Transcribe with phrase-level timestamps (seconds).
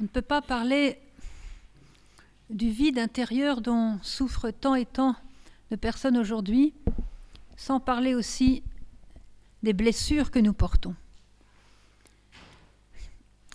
[0.00, 0.98] On ne peut pas parler
[2.50, 5.16] du vide intérieur dont souffrent tant et tant
[5.70, 6.74] de personnes aujourd'hui,
[7.56, 8.62] sans parler aussi
[9.62, 10.94] des blessures que nous portons.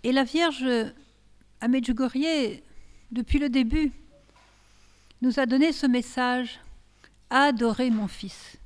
[0.03, 0.65] Et la Vierge
[1.59, 2.61] à Medjugorje,
[3.11, 3.91] depuis le début,
[5.21, 6.59] nous a donné ce message
[7.29, 8.57] Adorez mon Fils.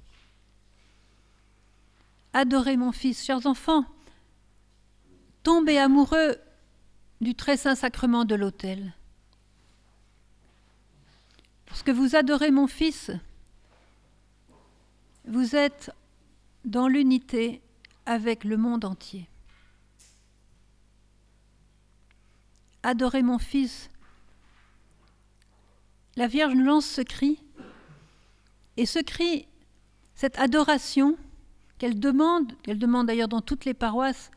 [2.33, 3.23] Adorez mon Fils.
[3.23, 3.85] Chers enfants,
[5.43, 6.35] tombez amoureux
[7.21, 8.93] du très saint sacrement de l'autel.
[11.67, 13.11] Lorsque vous adorez mon Fils,
[15.25, 15.91] vous êtes
[16.65, 17.61] dans l'unité
[18.05, 19.27] avec le monde entier.
[22.83, 23.89] Adorez mon Fils.
[26.15, 27.39] La Vierge nous lance ce cri,
[28.77, 29.47] et ce cri,
[30.15, 31.17] cette adoration
[31.77, 34.31] qu'elle demande, qu'elle demande d'ailleurs dans toutes les paroisses,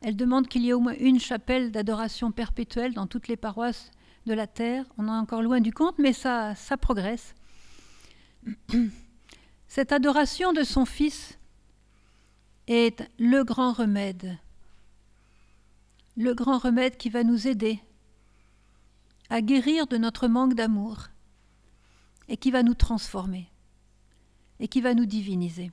[0.00, 3.90] elle demande qu'il y ait au moins une chapelle d'adoration perpétuelle dans toutes les paroisses
[4.26, 4.84] de la terre.
[4.96, 7.34] On est encore loin du compte, mais ça, ça progresse.
[9.68, 11.38] Cette adoration de son Fils
[12.68, 14.38] est le grand remède,
[16.16, 17.80] le grand remède qui va nous aider
[19.30, 21.08] à guérir de notre manque d'amour
[22.28, 23.50] et qui va nous transformer
[24.60, 25.70] et qui va nous diviniser.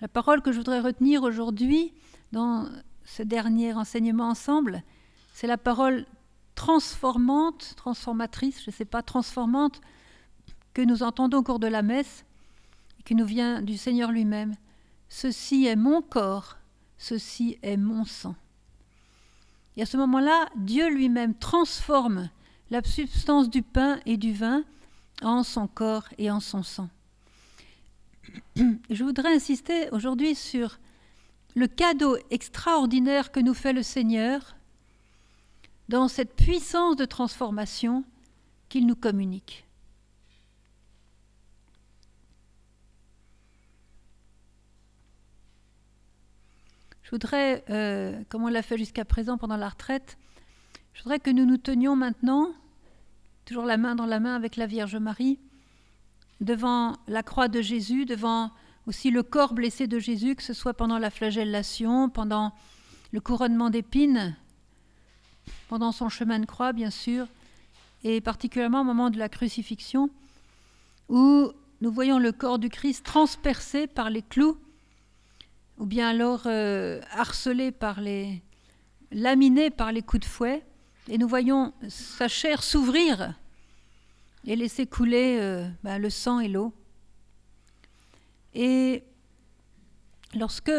[0.00, 1.92] La parole que je voudrais retenir aujourd'hui
[2.32, 2.68] dans
[3.04, 4.82] ce dernier enseignement ensemble,
[5.34, 6.06] c'est la parole
[6.54, 9.80] transformante, transformatrice, je ne sais pas, transformante,
[10.74, 12.24] que nous entendons au cours de la messe,
[13.04, 14.54] qui nous vient du Seigneur lui-même.
[15.08, 16.56] Ceci est mon corps,
[16.98, 18.36] ceci est mon sang.
[19.76, 22.30] Et à ce moment-là, Dieu lui-même transforme
[22.70, 24.64] la substance du pain et du vin
[25.22, 26.88] en son corps et en son sang.
[28.90, 30.78] Je voudrais insister aujourd'hui sur
[31.54, 34.56] le cadeau extraordinaire que nous fait le Seigneur
[35.88, 38.04] dans cette puissance de transformation
[38.68, 39.66] qu'il nous communique.
[47.02, 50.16] Je voudrais, euh, comme on l'a fait jusqu'à présent pendant la retraite,
[50.94, 52.54] je voudrais que nous nous tenions maintenant,
[53.44, 55.40] toujours la main dans la main avec la Vierge Marie,
[56.40, 58.50] devant la croix de Jésus, devant
[58.86, 62.52] aussi le corps blessé de Jésus, que ce soit pendant la flagellation, pendant
[63.12, 64.36] le couronnement d'épines,
[65.68, 67.26] pendant son chemin de croix, bien sûr,
[68.04, 70.10] et particulièrement au moment de la crucifixion,
[71.08, 74.56] où nous voyons le corps du Christ transpercé par les clous,
[75.78, 78.42] ou bien alors euh, harcelé par les.
[79.10, 80.64] laminé par les coups de fouet,
[81.08, 83.34] et nous voyons sa chair s'ouvrir
[84.46, 86.72] et laisser couler euh, ben, le sang et l'eau.
[88.54, 89.04] Et
[90.34, 90.72] lorsque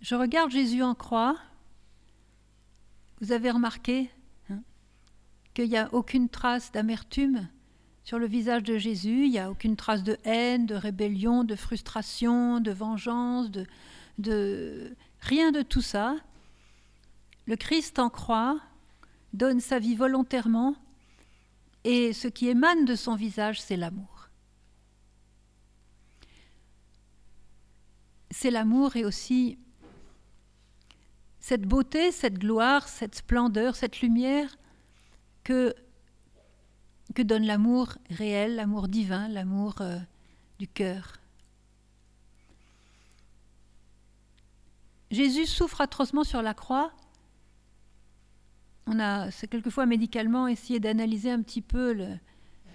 [0.00, 1.36] je regarde Jésus en croix,
[3.20, 4.10] vous avez remarqué
[4.50, 4.60] hein,
[5.54, 7.48] qu'il n'y a aucune trace d'amertume
[8.08, 11.54] sur le visage de Jésus, il n'y a aucune trace de haine, de rébellion, de
[11.54, 13.66] frustration, de vengeance, de,
[14.16, 16.16] de rien de tout ça.
[17.44, 18.60] Le Christ en croix
[19.34, 20.74] donne sa vie volontairement
[21.84, 24.28] et ce qui émane de son visage, c'est l'amour.
[28.30, 29.58] C'est l'amour et aussi
[31.40, 34.58] cette beauté, cette gloire, cette splendeur, cette lumière
[35.44, 35.74] que,
[37.14, 39.98] que donne l'amour réel, l'amour divin, l'amour euh,
[40.58, 41.14] du cœur.
[45.10, 46.92] Jésus souffre atrocement sur la croix
[48.88, 51.96] on a, quelquefois médicalement, essayé d'analyser un petit peu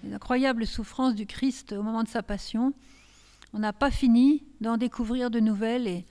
[0.04, 2.72] l'incroyable souffrance du Christ au moment de sa passion.
[3.52, 6.04] On n'a pas fini d'en découvrir de nouvelles et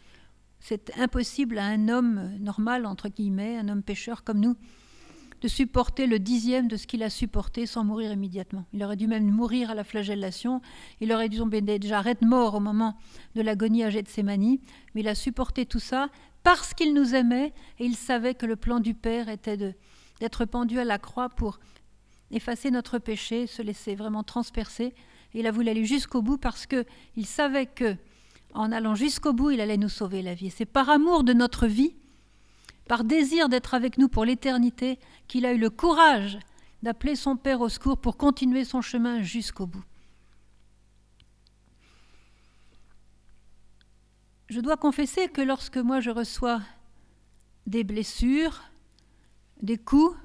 [0.60, 4.56] c'est impossible à un homme normal, entre guillemets, un homme pécheur comme nous,
[5.42, 8.66] de supporter le dixième de ce qu'il a supporté sans mourir immédiatement.
[8.72, 10.62] Il aurait dû même mourir à la flagellation,
[11.02, 12.98] il aurait dû tomber déjà raide mort au moment
[13.36, 14.58] de l'agonie à Gethsemane,
[14.96, 16.08] mais il a supporté tout ça
[16.44, 19.74] parce qu'il nous aimait et il savait que le plan du Père était de,
[20.24, 21.60] d'être pendu à la croix pour
[22.32, 24.96] effacer notre péché, se laisser vraiment transpercer.
[25.34, 27.98] Il a voulu aller jusqu'au bout parce qu'il savait que
[28.54, 30.50] en allant jusqu'au bout, il allait nous sauver la vie.
[30.50, 31.94] C'est par amour de notre vie,
[32.88, 34.98] par désir d'être avec nous pour l'éternité,
[35.28, 36.40] qu'il a eu le courage
[36.84, 39.84] d'appeler son Père au secours pour continuer son chemin jusqu'au bout.
[44.48, 46.62] Je dois confesser que lorsque moi je reçois
[47.68, 48.62] des blessures,
[49.64, 50.16] des coups,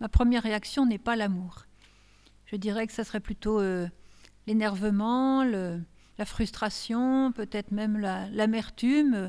[0.00, 1.66] ma première réaction n'est pas l'amour.
[2.46, 3.86] Je dirais que ça serait plutôt euh,
[4.46, 9.28] l'énervement, la frustration, peut-être même l'amertume,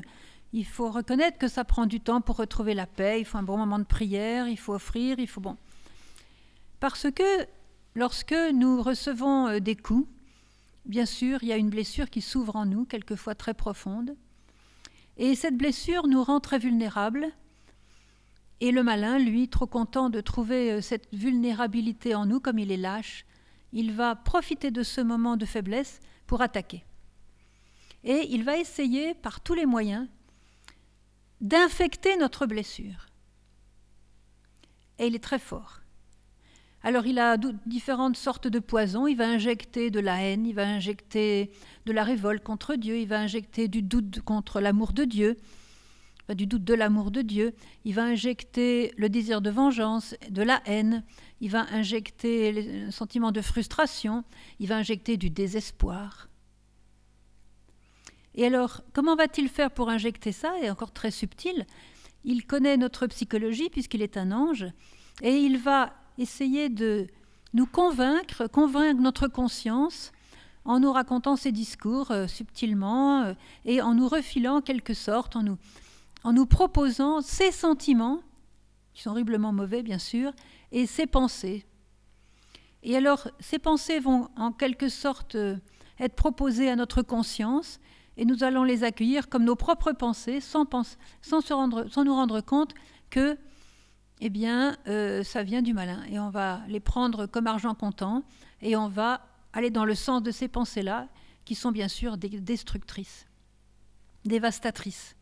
[0.52, 3.42] il faut reconnaître que ça prend du temps pour retrouver la paix, il faut un
[3.42, 5.56] bon moment de prière, il faut offrir, il faut bon.
[6.80, 7.46] Parce que
[7.94, 10.08] lorsque nous recevons euh, des coups,
[10.86, 14.16] bien sûr, il y a une blessure qui s'ouvre en nous, quelquefois très profonde,
[15.18, 17.26] et cette blessure nous rend très vulnérables.
[18.60, 22.70] Et le malin, lui, trop content de trouver euh, cette vulnérabilité en nous, comme il
[22.70, 23.24] est lâche,
[23.72, 26.84] il va profiter de ce moment de faiblesse pour attaquer.
[28.04, 30.08] Et il va essayer par tous les moyens
[31.40, 33.06] d'infecter notre blessure.
[34.98, 35.80] Et il est très fort.
[36.82, 37.36] Alors il a
[37.66, 41.50] différentes sortes de poisons, il va injecter de la haine, il va injecter
[41.84, 45.36] de la révolte contre Dieu, il va injecter du doute contre l'amour de Dieu,
[46.34, 47.54] du doute de l'amour de Dieu,
[47.84, 51.04] il va injecter le désir de vengeance, de la haine,
[51.40, 54.24] il va injecter le sentiment de frustration,
[54.58, 56.28] il va injecter du désespoir.
[58.34, 60.54] Et alors, comment va-t-il faire pour injecter ça?
[60.62, 61.66] Et encore très subtil,
[62.24, 64.66] il connaît notre psychologie puisqu'il est un ange,
[65.22, 67.06] et il va essayer de
[67.54, 70.12] nous convaincre, convaincre notre conscience
[70.64, 73.34] en nous racontant ses discours euh, subtilement euh,
[73.64, 75.58] et en nous refilant en quelque sorte, en nous,
[76.24, 78.20] en nous proposant ses sentiments,
[78.92, 80.32] qui sont horriblement mauvais bien sûr,
[80.72, 81.64] et ses pensées.
[82.82, 85.56] Et alors ces pensées vont en quelque sorte euh,
[85.98, 87.78] être proposées à notre conscience
[88.16, 92.74] et nous allons les accueillir comme nos propres pensées sans, nous rendre compte
[93.10, 93.38] que
[94.20, 96.04] eh bien, euh, ça vient du malin.
[96.10, 98.22] Et on va les prendre comme argent comptant
[98.60, 101.08] et on va aller dans le sens de ces pensées-là,
[101.44, 103.26] qui sont bien sûr destructrices,
[104.24, 105.16] dévastatrices.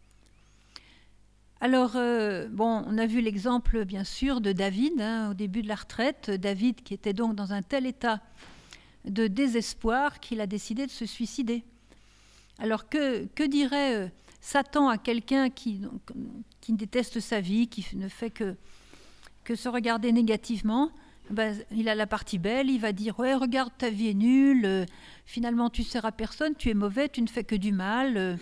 [1.60, 5.68] Alors, euh, bon, on a vu l'exemple, bien sûr, de David hein, au début de
[5.68, 6.30] la retraite.
[6.30, 8.20] David qui était donc dans un tel état
[9.04, 11.64] de désespoir qu'il a décidé de se suicider.
[12.60, 14.08] Alors que, dirait euh,
[14.40, 15.80] Satan à quelqu'un qui,
[16.68, 18.54] déteste sa vie, qui ne fait que,
[19.52, 20.92] se regarder négativement?
[21.30, 24.64] Ben, il a la partie belle, il va dire ouais regarde ta vie est nulle,
[24.64, 24.86] euh,
[25.26, 28.38] finalement tu sers à personne, tu es mauvais, tu ne fais que du mal,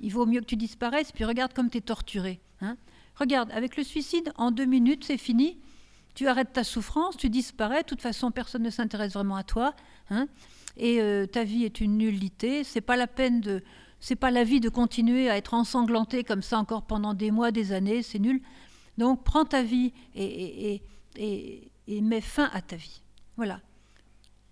[0.00, 2.40] il vaut mieux que tu disparaisses, puis regarde comme tu es torturé.
[2.60, 2.76] Hein.
[3.16, 5.58] Regarde, avec le suicide, en deux minutes c'est fini,
[6.14, 9.74] tu arrêtes ta souffrance, tu disparais, de toute façon personne ne s'intéresse vraiment à toi.
[10.10, 10.28] Hein
[10.76, 12.64] et euh, ta vie est une nullité.
[12.64, 13.62] C'est pas la peine de,
[14.00, 17.50] c'est pas la vie de continuer à être ensanglanté comme ça encore pendant des mois,
[17.50, 18.02] des années.
[18.02, 18.40] C'est nul.
[18.98, 20.80] Donc prends ta vie et,
[21.16, 23.02] et, et, mets fin à ta vie.
[23.36, 23.60] Voilà.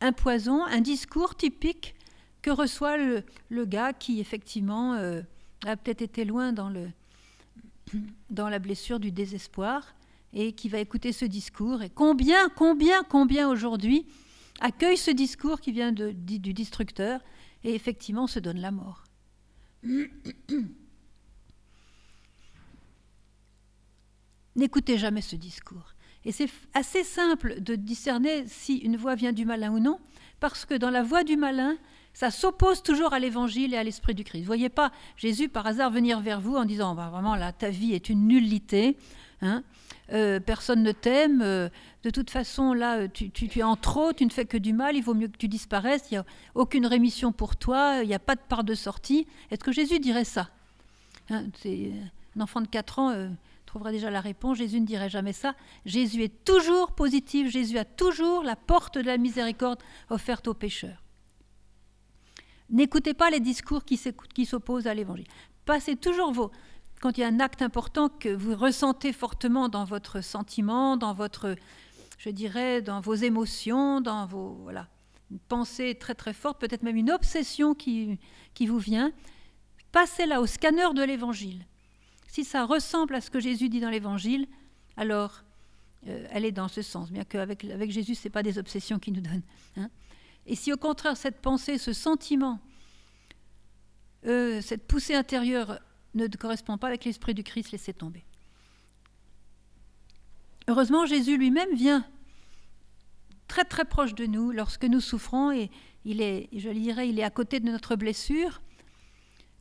[0.01, 1.95] Un poison, un discours typique
[2.43, 5.23] que reçoit le, le gars qui effectivement euh,
[5.67, 6.89] a peut-être été loin dans, le,
[8.31, 9.95] dans la blessure du désespoir
[10.33, 11.83] et qui va écouter ce discours.
[11.83, 14.07] Et combien, combien, combien aujourd'hui
[14.61, 17.21] accueille ce discours qui vient du destructeur
[17.63, 19.05] et effectivement se donne la mort.
[24.57, 25.95] N'écoutez jamais ce discours.
[26.25, 30.01] Et c'est assez simple de discerner si une voix vient du malin ou non,
[30.41, 31.77] parce que dans la voix du malin,
[32.15, 34.43] ça s'oppose toujours à l'évangile et à l'esprit du Christ.
[34.43, 37.69] Vous voyez pas Jésus par hasard venir vers vous en disant bah, vraiment là, ta
[37.69, 38.97] vie est une nullité,
[39.43, 39.63] hein
[40.13, 41.69] euh, personne ne t'aime, euh,
[42.03, 45.03] de toute façon, là, tu, es en trop, tu ne fais que du mal, il
[45.03, 48.19] vaut mieux que tu disparaisses, il n'y a aucune rémission pour toi, il n'y a
[48.19, 49.27] pas de part de sortie.
[49.51, 50.51] Est-ce que Jésus dirait ça
[51.31, 53.31] hein, Un enfant de 4 ans euh,
[53.65, 55.55] trouverait déjà la réponse, Jésus ne dirait jamais ça.
[55.87, 59.81] Jésus est toujours positif, Jésus a toujours la porte de la miséricorde
[60.11, 61.04] offerte aux pécheurs.
[62.71, 65.27] N'écoutez pas les discours qui s'opposent à l'évangile.
[65.65, 66.51] Passez toujours vos,
[67.01, 71.13] quand il y a un acte important que vous ressentez fortement dans votre sentiment, dans
[71.13, 71.55] votre,
[72.19, 74.89] je dirais, dans vos émotions, dans vos, voilà,
[75.31, 78.19] une pensée très très forte, peut-être même une obsession qui,
[78.55, 79.13] qui vous vient,
[79.93, 81.67] passez-la au scanner de l'Évangile.
[82.29, 84.47] Si ça ressemble à ce que Jésus dit dans l'Évangile,
[84.97, 85.45] alors
[86.07, 88.99] euh, elle est dans ce sens, bien qu'avec avec Jésus, ce n'est pas des obsessions
[88.99, 89.43] qui nous donnent.
[89.77, 89.91] Hein.
[90.47, 92.61] Et si au contraire cette pensée, ce sentiment,
[94.27, 95.79] euh, cette poussée intérieure
[96.15, 98.25] ne correspond pas avec l'esprit du Christ, laissez tomber.
[100.69, 102.07] Heureusement, Jésus lui-même vient
[103.49, 105.71] très très proche de nous lorsque nous souffrons et
[106.05, 108.63] il est, je dirais, il est à côté de notre blessure,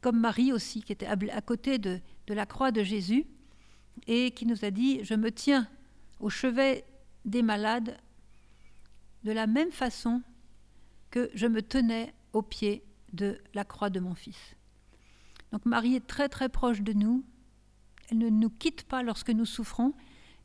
[0.02, 3.26] comme Marie aussi, qui était à côté de, de la croix de Jésus
[4.08, 5.68] et qui nous a dit, je me tiens
[6.20, 6.86] au chevet
[7.26, 7.98] des malades
[9.24, 10.22] de la même façon
[11.14, 14.56] que je me tenais au pied de la croix de mon fils.
[15.52, 17.24] Donc Marie est très très proche de nous.
[18.10, 19.94] Elle ne nous quitte pas lorsque nous souffrons.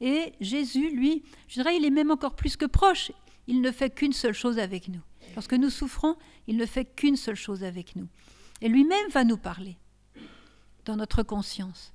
[0.03, 3.13] Et Jésus, lui, je dirais, il est même encore plus que proche.
[3.47, 5.01] Il ne fait qu'une seule chose avec nous.
[5.37, 8.09] Lorsque nous souffrons, il ne fait qu'une seule chose avec nous.
[8.61, 9.79] Et lui-même va nous parler.
[10.85, 11.95] dans notre conscience.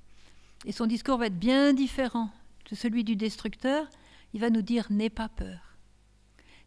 [0.64, 2.30] Et son discours va être bien différent
[2.70, 3.88] de celui du destructeur.
[4.32, 5.73] Il va nous dire N'aie pas peur.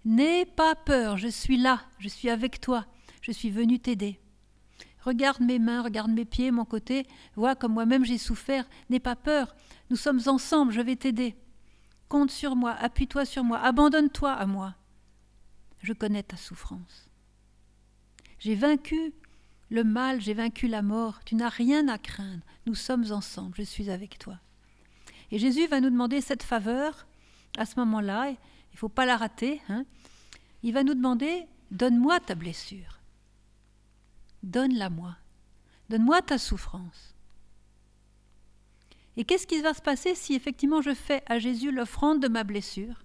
[0.05, 2.85] N'aie pas peur, je suis là, je suis avec toi,
[3.21, 4.19] je suis venu t'aider.
[5.01, 8.67] Regarde mes mains, regarde mes pieds, mon côté, vois comme moi-même j'ai souffert.
[8.89, 9.55] N'aie pas peur,
[9.89, 11.35] nous sommes ensemble, je vais t'aider.
[12.09, 14.75] Compte sur moi, appuie-toi sur moi, abandonne-toi à moi.
[15.81, 17.09] Je connais ta souffrance.
[18.39, 19.13] J'ai vaincu
[19.69, 23.63] le mal, j'ai vaincu la mort, tu n'as rien à craindre, nous sommes ensemble, je
[23.63, 24.39] suis avec toi.
[25.31, 27.07] Et Jésus va nous demander cette faveur
[27.57, 28.33] à ce moment-là,
[28.71, 29.85] il ne faut pas la rater, hein.
[30.63, 32.99] il va nous demander, donne-moi ta blessure,
[34.43, 35.17] donne-la moi,
[35.89, 37.15] donne-moi ta souffrance.
[39.17, 42.43] Et qu'est-ce qui va se passer si effectivement je fais à Jésus l'offrande de ma
[42.43, 43.03] blessure,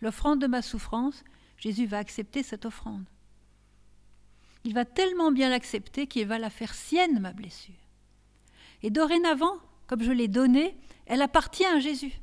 [0.00, 1.24] l'offrande de ma souffrance?
[1.56, 3.04] Jésus va accepter cette offrande.
[4.64, 7.74] Il va tellement bien l'accepter qu'il va la faire sienne, ma blessure.
[8.82, 10.76] Et dorénavant, comme je l'ai donnée,
[11.06, 12.20] elle appartient à Jésus.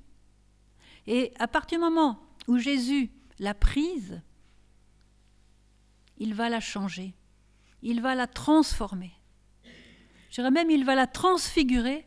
[1.08, 4.22] Et à partir du moment où Jésus l'a prise,
[6.18, 7.14] il va la changer,
[7.82, 9.12] il va la transformer.
[10.30, 12.06] Je dirais même, il va la transfigurer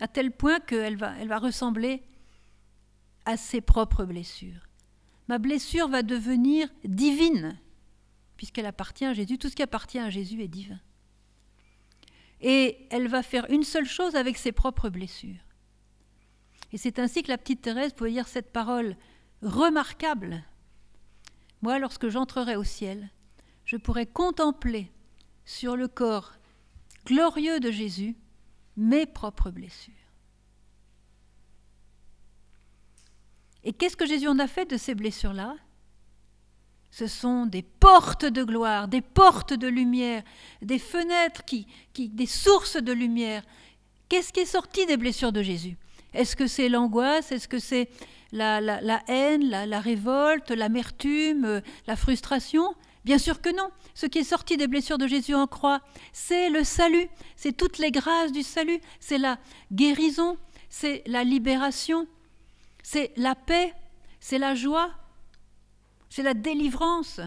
[0.00, 2.02] à tel point qu'elle va, elle va ressembler
[3.24, 4.68] à ses propres blessures.
[5.28, 7.58] Ma blessure va devenir divine,
[8.36, 9.38] puisqu'elle appartient à Jésus.
[9.38, 10.80] Tout ce qui appartient à Jésus est divin.
[12.40, 15.40] Et elle va faire une seule chose avec ses propres blessures.
[16.72, 18.96] Et c'est ainsi que la petite Thérèse pouvait dire cette parole
[19.44, 20.42] remarquable.
[21.62, 23.10] Moi, lorsque j'entrerai au ciel,
[23.64, 24.90] je pourrai contempler
[25.44, 26.32] sur le corps
[27.06, 28.16] glorieux de Jésus
[28.76, 29.94] mes propres blessures.
[33.62, 35.56] Et qu'est-ce que Jésus en a fait de ces blessures-là?
[36.90, 40.22] Ce sont des portes de gloire, des portes de lumière,
[40.62, 43.42] des fenêtres, qui, qui, des sources de lumière.
[44.08, 45.76] Qu'est-ce qui est sorti des blessures de Jésus?
[46.12, 47.32] Est-ce que c'est l'angoisse?
[47.32, 47.88] Est-ce que c'est
[48.34, 52.74] la, haine, la, la révolte, l'amertume, euh, la frustration
[53.04, 53.70] Bien sûr que non.
[53.94, 55.80] Ce qui est sorti des blessures de Jésus en croix,
[56.12, 59.38] c'est le salut, c'est toutes les grâces du salut, c'est la
[59.72, 60.38] guérison,
[60.70, 62.06] c'est la libération,
[62.82, 63.74] c'est la paix,
[64.20, 64.90] c'est la joie,
[66.08, 67.20] c'est la délivrance.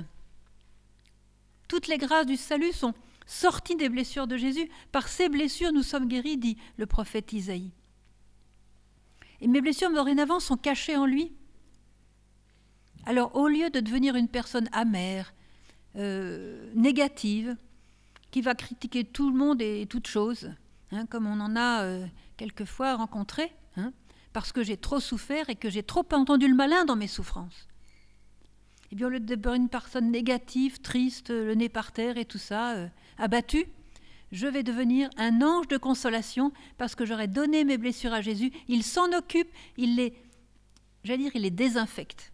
[1.67, 2.93] Toutes les grâces du salut sont
[3.27, 4.69] sorties des blessures de Jésus.
[4.91, 7.71] Par ces blessures, nous sommes guéris, dit le prophète Isaïe.
[9.41, 11.32] Et mes blessures, dorénavant, sont cachées en lui.
[13.06, 15.34] Alors, au lieu de devenir une personne amère,
[15.96, 17.56] euh, négative,
[18.32, 20.51] qui va critiquer tout le monde et toute chose,
[20.91, 23.94] hein, comme on en a euh, quelquefois rencontré, hein,
[24.34, 27.67] parce que j'ai trop souffert et que j'ai trop entendu le malin dans mes souffrances.
[28.84, 32.25] Et eh bien, au lieu de une personne négative, triste, le nez par terre et
[32.25, 33.65] tout ça, euh, abattue,
[34.31, 38.51] je vais devenir un ange de consolation parce que j'aurai donné mes blessures à Jésus.
[38.67, 40.13] Il s'en occupe, il les,
[41.03, 42.31] j'allais dire, il les désinfecte.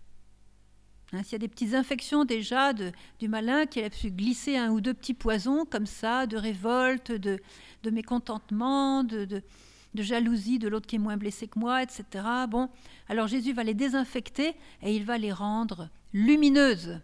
[1.11, 4.57] Hein, s'il y a des petites infections déjà de, du malin, qu'il a pu glisser
[4.57, 7.39] un ou deux petits poisons comme ça, de révolte, de,
[7.83, 12.25] de mécontentement, de, de jalousie de l'autre qui est moins blessé que moi, etc.
[12.49, 12.69] Bon,
[13.07, 16.99] alors Jésus va les désinfecter et il va les rendre lumineuses.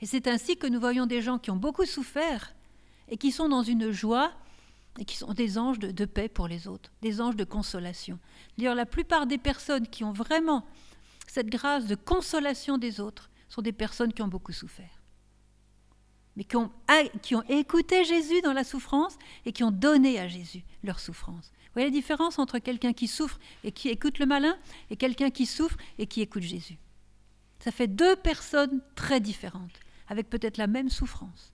[0.00, 2.54] Et c'est ainsi que nous voyons des gens qui ont beaucoup souffert
[3.14, 4.32] et qui sont dans une joie
[4.98, 8.18] et qui sont des anges de, paix pour les autres, des anges de consolation.
[8.58, 10.66] D'ailleurs, la plupart des personnes qui ont vraiment
[11.28, 15.00] cette grâce de consolation des autres sont des personnes qui ont beaucoup souffert,
[16.34, 16.72] mais qui ont,
[17.22, 19.16] qui ont écouté Jésus dans la souffrance
[19.46, 21.52] et qui ont donné à Jésus leur souffrance.
[21.66, 24.58] Vous voyez la différence entre quelqu'un qui souffre et qui écoute le malin
[24.90, 26.78] et quelqu'un qui souffre et qui écoute Jésus?
[27.60, 29.78] Ça fait deux personnes très différentes,
[30.08, 31.53] avec peut-être la même souffrance.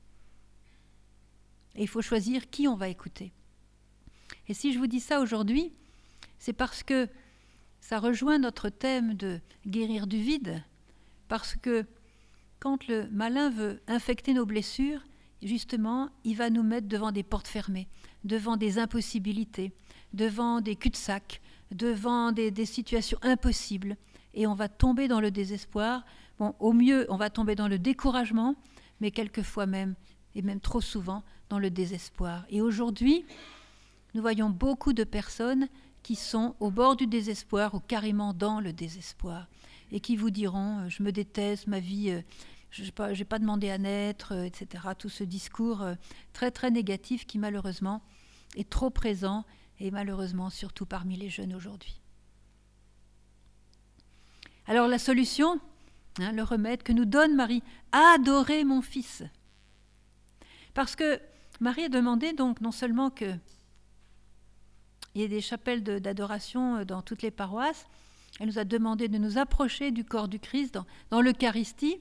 [1.77, 3.33] Et il faut choisir qui on va écouter.
[4.49, 5.73] Et si je vous dis ça aujourd'hui,
[6.39, 7.09] c'est parce que
[7.81, 10.63] ça rejoint notre thème de guérir du vide,
[11.29, 11.87] parce que
[12.59, 15.01] quand le malin veut infecter nos blessures,
[15.43, 17.89] justement, il va nous mettre devant des portes fermées,
[18.25, 19.73] devant des impossibilités,
[20.13, 23.97] devant des cul-de-sac, devant des, des, situations impossibles,
[24.35, 26.05] et on va tomber dans le désespoir.
[26.39, 28.57] Bon, au mieux, on va tomber dans le découragement,
[29.01, 29.95] mais quelquefois même,
[30.35, 32.47] et même trop souvent, dans le désespoir.
[32.49, 33.27] Et aujourd'hui,
[34.15, 35.69] nous voyons beaucoup de personnes
[36.03, 39.47] qui sont au bord du désespoir ou carrément dans le désespoir
[39.93, 42.23] et qui vous diront euh, je me déteste, ma vie, euh,
[42.71, 44.85] je n'ai pas, demandé à naître, euh, etc.
[44.99, 45.85] Tout ce discours
[46.33, 48.03] très très négatif qui malheureusement
[48.57, 49.45] est trop présent
[49.81, 52.01] et malheureusement surtout parmi les jeunes aujourd'hui.
[54.67, 55.61] Alors la solution,
[56.21, 59.25] hein, le remède que nous donne Marie, adorer mon fils.
[60.75, 61.21] Parce que
[61.61, 63.35] Marie a demandé donc non seulement que
[65.15, 67.87] il y a des chapelles d'adoration euh, dans toutes les paroisses.
[68.39, 71.99] Elle nous a demandé de nous approcher du corps du Christ dans, dans l'Eucharistie.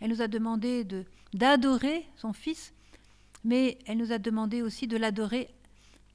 [0.00, 0.86] Elle nous a demandé
[1.34, 2.72] d'adorer son Fils,
[3.44, 5.52] mais elle nous a demandé aussi de l'adorer,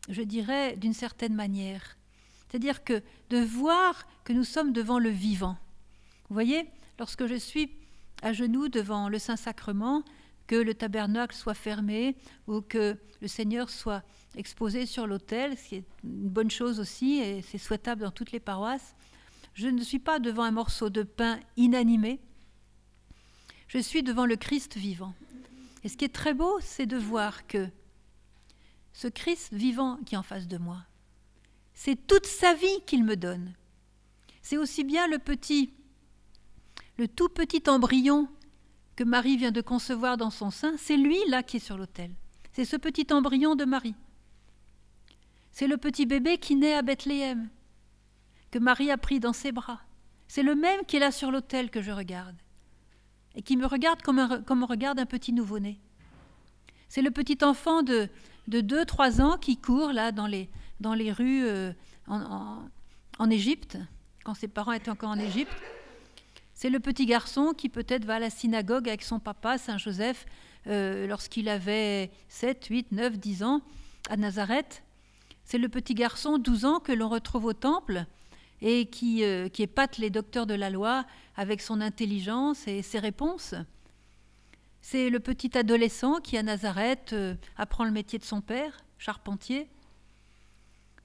[0.08, 1.98] je dirais, d'une certaine manière.
[2.48, 5.58] C'est-à-dire que de voir que nous sommes devant le vivant.
[6.30, 6.66] Vous voyez,
[6.98, 7.72] lorsque je suis
[8.22, 10.04] à genoux devant le Saint-Sacrement,
[10.48, 12.16] que le tabernacle soit fermé
[12.48, 14.04] ou que le Seigneur soit
[14.36, 18.32] exposé sur l'autel, ce qui est une bonne chose aussi et c'est souhaitable dans toutes
[18.32, 18.96] les paroisses.
[19.54, 22.20] Je ne suis pas devant un morceau de pain inanimé,
[23.68, 25.14] je suis devant le Christ vivant.
[25.84, 27.68] Et ce qui est très beau, c'est de voir que
[28.94, 30.78] ce Christ vivant qui est en face de moi,
[31.74, 33.54] c'est toute sa vie qu'il me donne.
[34.42, 35.74] C'est aussi bien le petit,
[36.98, 38.28] le tout petit embryon
[38.96, 42.12] que Marie vient de concevoir dans son sein, c'est lui là qui est sur l'autel.
[42.52, 43.96] C'est ce petit embryon de Marie.
[45.52, 47.50] C'est le petit bébé qui naît à Bethléem,
[48.52, 49.82] que Marie a pris dans ses bras.
[50.28, 52.36] C'est le même qui est là sur l'autel que je regarde,
[53.36, 55.80] et qui me regarde comme, on regarde un petit nouveau-né.
[56.90, 58.10] C'est le petit enfant de,
[58.48, 61.74] de 2-3 ans qui court là dans les, dans les rues euh,
[62.08, 62.68] en,
[63.18, 63.78] en Égypte,
[64.24, 65.54] quand ses parents étaient encore en Égypte,
[66.54, 70.26] c'est le petit garçon qui peut-être va à la synagogue avec son papa, Saint Joseph,
[70.68, 73.62] euh, lorsqu'il avait 7, 8, 9, 10 ans,
[74.10, 74.84] à Nazareth.
[75.46, 78.06] C'est le petit garçon, 12 ans, que l'on retrouve au temple
[78.62, 81.06] et qui, euh, qui épate les docteurs de la loi
[81.36, 83.56] avec son intelligence et ses réponses.
[84.82, 89.68] C'est le petit adolescent qui, à Nazareth, euh, apprend le métier de son père, charpentier.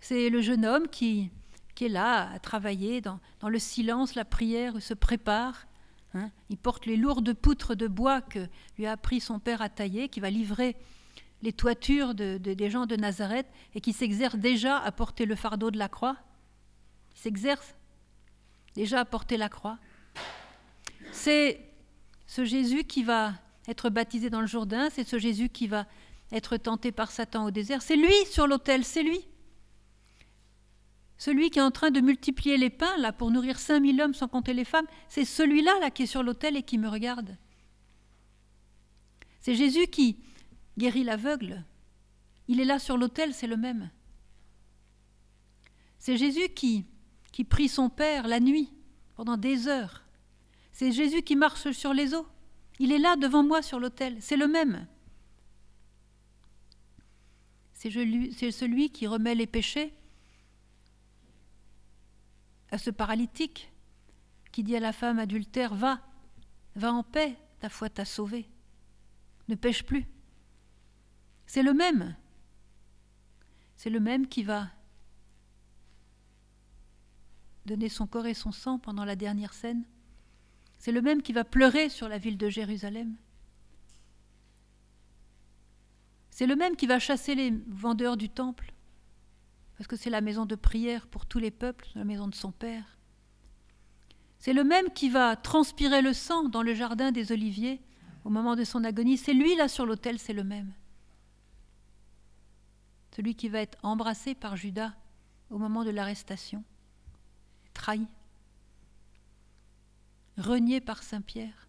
[0.00, 1.30] C'est le jeune homme qui,
[1.78, 5.68] qui est là à travailler dans, le silence, la prière, se prépare.
[6.12, 6.32] Hein.
[6.50, 10.08] Il porte les lourdes poutres de bois que lui a appris son père à tailler,
[10.08, 10.74] qui va livrer
[11.40, 15.78] les toitures des gens de Nazareth et qui s'exerce déjà à porter le fardeau de
[15.78, 16.16] la croix.
[17.14, 17.76] Il s'exerce
[18.74, 19.78] déjà à porter la croix.
[21.12, 21.60] C'est
[22.26, 23.34] ce Jésus qui va
[23.68, 25.86] être baptisé dans le Jourdain, c'est ce Jésus qui va
[26.32, 27.82] être tenté par Satan au désert.
[27.82, 29.24] C'est lui sur l'autel, c'est lui.
[31.18, 34.28] Celui qui est en train de multiplier les pains là pour nourrir 5000 hommes sans
[34.28, 37.36] compter les femmes, c'est celui-là là qui est sur l'autel et qui me regarde.
[39.40, 40.18] C'est Jésus qui
[40.78, 41.64] guérit l'aveugle.
[42.46, 43.90] Il est là sur l'autel, c'est le même.
[45.98, 46.86] C'est Jésus qui
[47.32, 48.72] qui prie son Père la nuit
[49.14, 50.04] pendant des heures.
[50.72, 52.26] C'est Jésus qui marche sur les eaux.
[52.78, 54.86] Il est là devant moi sur l'autel, c'est le même.
[57.74, 59.92] C'est celui qui remet les péchés
[62.70, 63.72] à ce paralytique
[64.52, 66.00] qui dit à la femme adultère Va,
[66.74, 68.48] va en paix, ta foi t'a sauvé.
[69.48, 70.06] Ne pêche plus.
[71.46, 72.16] C'est le même.
[73.76, 74.68] C'est le même qui va
[77.64, 79.84] donner son corps et son sang pendant la dernière scène.
[80.78, 83.16] C'est le même qui va pleurer sur la ville de Jérusalem.
[86.30, 88.72] C'est le même qui va chasser les vendeurs du temple
[89.78, 92.50] parce que c'est la maison de prière pour tous les peuples, la maison de son
[92.50, 92.98] Père.
[94.40, 97.80] C'est le même qui va transpirer le sang dans le jardin des Oliviers
[98.24, 99.16] au moment de son agonie.
[99.16, 100.74] C'est lui là sur l'autel, c'est le même.
[103.14, 104.94] Celui qui va être embrassé par Judas
[105.48, 106.64] au moment de l'arrestation,
[107.72, 108.06] trahi,
[110.36, 111.68] renié par Saint Pierre.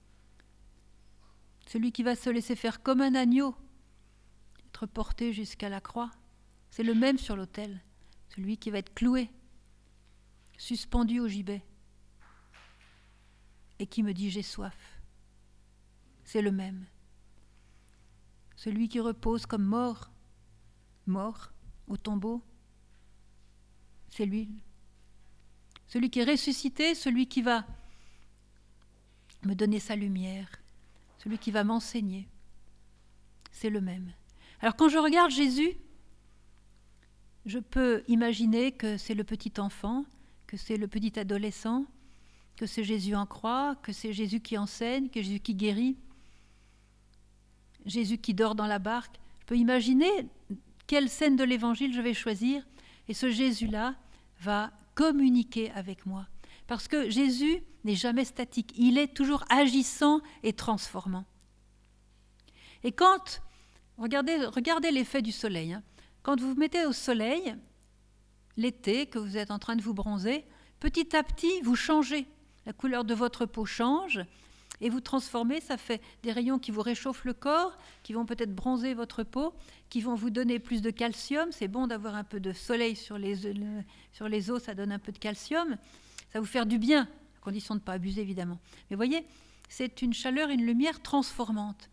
[1.68, 3.56] Celui qui va se laisser faire comme un agneau,
[4.70, 6.10] être porté jusqu'à la croix,
[6.72, 7.84] c'est le même sur l'autel
[8.30, 9.30] celui qui va être cloué,
[10.58, 11.64] suspendu au gibet,
[13.80, 15.02] et qui me dit j'ai soif.
[16.24, 16.86] C'est le même.
[18.56, 20.12] Celui qui repose comme mort,
[21.08, 21.52] mort
[21.88, 22.44] au tombeau,
[24.10, 24.50] c'est lui.
[25.88, 27.66] Celui qui est ressuscité, celui qui va
[29.44, 30.50] me donner sa lumière,
[31.18, 32.28] celui qui va m'enseigner,
[33.52, 34.12] c'est le même.
[34.62, 35.74] Alors quand je regarde Jésus,
[37.46, 40.06] je peux imaginer que c'est le petit enfant,
[40.48, 41.86] que c'est le petit adolescent,
[42.56, 45.98] que c'est Jésus en croix, que c'est Jésus qui enseigne, que Jésus qui guérit,
[47.86, 49.20] Jésus qui dort dans la barque.
[49.40, 50.10] Je peux imaginer
[50.88, 52.64] quelle scène de l'évangile je vais choisir
[53.08, 53.96] et ce Jésus-là
[54.42, 56.28] va communiquer avec moi.
[56.68, 61.26] Parce que Jésus n'est jamais statique, il est toujours agissant et transformant.
[62.84, 63.42] Et quand,
[63.98, 65.84] regardez, regardez l'effet du soleil, hein.
[66.24, 67.56] Quand vous vous mettez au soleil,
[68.58, 70.44] l'été, que vous êtes en train de vous bronzer,
[70.80, 72.28] petit à petit, vous changez.
[72.66, 74.20] La couleur de votre peau change
[74.82, 78.54] Et vous transformer, ça fait des rayons qui vous réchauffent le corps, qui vont peut-être
[78.54, 79.54] bronzer votre peau,
[79.90, 81.52] qui vont vous donner plus de calcium.
[81.52, 83.36] C'est bon d'avoir un peu de soleil sur les,
[84.14, 85.78] sur les os, ça donne un peu de calcium.
[86.32, 88.60] Ça va vous faire du bien, à condition de ne pas abuser évidemment.
[88.90, 89.26] Mais voyez,
[89.68, 91.90] c'est une chaleur, une lumière transformante.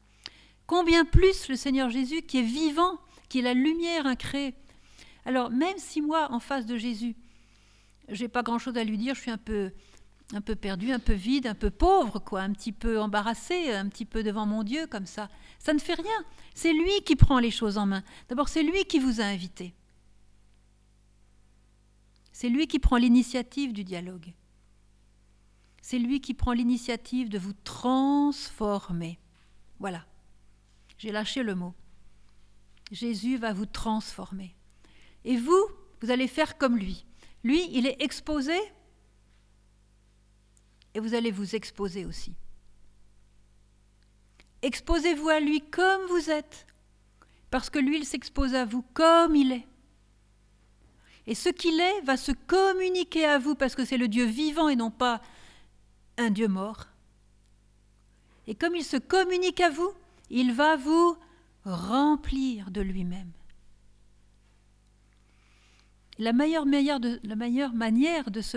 [0.66, 4.54] Combien plus le Seigneur Jésus qui est vivant, qui est la lumière incréée.
[5.24, 7.16] Alors même si moi, en face de Jésus,
[8.08, 9.72] j'ai pas grand-chose à lui dire, je suis un peu
[10.34, 13.88] un peu perdu, un peu vide, un peu pauvre, quoi, un petit peu embarrassé, un
[13.88, 15.28] petit peu devant mon Dieu comme ça.
[15.58, 16.24] Ça ne fait rien.
[16.54, 18.02] C'est lui qui prend les choses en main.
[18.28, 19.74] D'abord, c'est lui qui vous a invité.
[22.32, 24.34] C'est lui qui prend l'initiative du dialogue.
[25.80, 29.18] C'est lui qui prend l'initiative de vous transformer.
[29.78, 30.04] Voilà.
[30.98, 31.74] J'ai lâché le mot.
[32.90, 34.54] Jésus va vous transformer.
[35.24, 35.66] Et vous,
[36.00, 37.04] vous allez faire comme lui.
[37.42, 38.56] Lui, il est exposé
[40.94, 42.32] et vous allez vous exposer aussi.
[44.62, 46.66] Exposez-vous à lui comme vous êtes,
[47.50, 49.66] parce que lui, il s'expose à vous comme il est.
[51.26, 54.68] Et ce qu'il est va se communiquer à vous, parce que c'est le Dieu vivant
[54.68, 55.20] et non pas
[56.16, 56.86] un Dieu mort.
[58.46, 59.92] Et comme il se communique à vous,
[60.30, 61.16] il va vous
[61.66, 63.32] remplir de lui-même.
[66.18, 66.64] La meilleure,
[67.74, 68.56] manière de se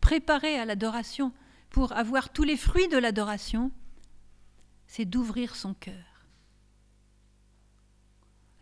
[0.00, 1.32] préparer à l'adoration,
[1.70, 3.72] pour avoir tous les fruits de l'adoration,
[4.86, 5.94] c'est d'ouvrir son cœur.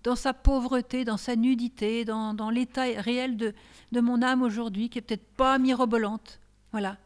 [0.04, 3.52] Dans sa pauvreté, dans sa nudité, dans, l'état réel de,
[3.92, 6.40] de mon âme aujourd'hui, qui est peut-être pas mirobolante.
[6.70, 6.96] Voilà.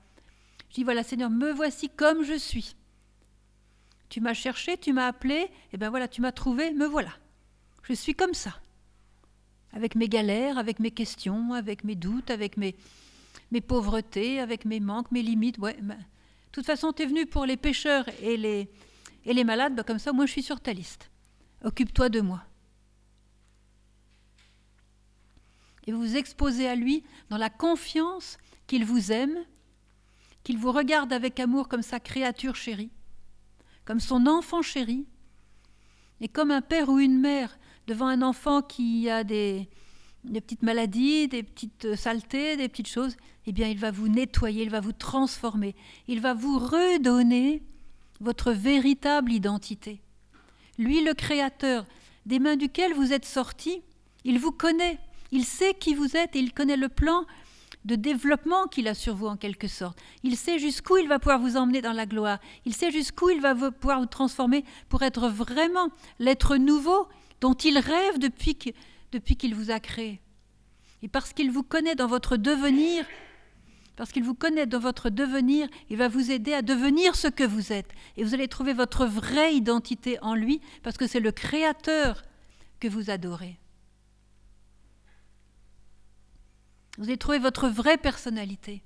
[0.69, 2.77] Je dis voilà, Seigneur, me voici comme je suis.
[4.15, 7.11] Tu m'as cherché, tu m'as appelé, et eh bien voilà, tu m'as trouvé, me voilà.
[7.83, 8.61] Je suis comme ça.
[9.73, 12.77] Avec mes galères, avec mes questions, avec mes doutes, avec mes,
[13.67, 15.59] pauvretés, avec mes manques, mes limites.
[15.59, 15.97] Ouais, de
[16.53, 18.71] toute façon, tu es venu pour les pécheurs et les,
[19.25, 21.11] et les malades, bah, comme ça, moi je suis sur ta liste.
[21.65, 22.45] Occupe-toi de moi.
[25.89, 29.45] Et vous vous exposez à lui dans la confiance qu'il vous aime,
[30.45, 32.93] qu'il vous regarde avec amour comme sa créature chérie,
[33.85, 35.07] comme son enfant chéri,
[36.21, 39.69] et comme un père ou une mère devant un enfant qui a des,
[40.33, 43.17] petites maladies, des petites saletés, des petites choses,
[43.47, 45.75] eh bien, il va vous nettoyer, il va vous transformer,
[46.09, 47.63] il va vous redonner
[48.21, 50.01] votre véritable identité.
[50.79, 51.85] Lui, le Créateur,
[52.27, 53.83] des mains duquel vous êtes sortis,
[54.25, 54.99] il vous connaît,
[55.31, 57.27] il sait qui vous êtes et il connaît le plan
[57.85, 59.99] de développement qu'il a sur vous en quelque sorte.
[60.23, 62.39] Il sait jusqu'où il va pouvoir vous emmener dans la gloire.
[62.65, 67.09] Il sait jusqu'où il va pouvoir vous transformer pour être vraiment l'être nouveau
[67.41, 68.55] dont il rêve depuis
[69.37, 70.21] qu'il vous a créé.
[71.03, 73.05] Et parce qu'il vous connaît dans votre devenir,
[73.97, 77.45] parce qu'il vous connaît dans votre devenir, il va vous aider à devenir ce que
[77.45, 77.93] vous êtes.
[78.17, 82.23] Et vous allez trouver votre vraie identité en lui, parce que c'est le Créateur
[82.81, 83.59] que vous adorez.
[86.99, 88.83] Vous allez trouver votre vraie personnalité.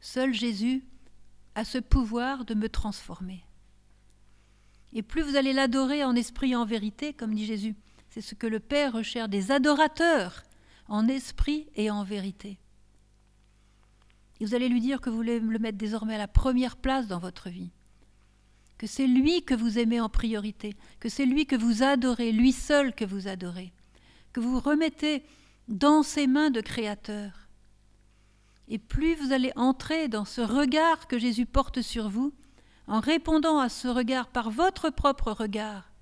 [0.00, 0.84] Seul Jésus
[1.54, 3.44] a ce pouvoir de me transformer.
[4.92, 7.76] Et plus vous allez l'adorer en esprit et en vérité, comme dit Jésus,
[8.08, 10.42] c'est ce que le Père recherche des adorateurs
[10.88, 12.58] en esprit et en vérité.
[14.40, 17.06] Et vous allez lui dire que vous voulez le mettre désormais à la première place
[17.06, 17.70] dans votre vie,
[18.80, 22.50] que c'est lui que vous aimez en priorité, que c'est lui que vous adorez, lui
[22.50, 23.74] seul que vous adorez,
[24.32, 25.22] que vous remettez
[25.68, 27.46] dans ses mains de Créateur.
[28.68, 32.32] Et plus vous allez entrer dans ce regard que Jésus porte sur vous,
[32.86, 35.92] en répondant à ce regard par votre propre regard,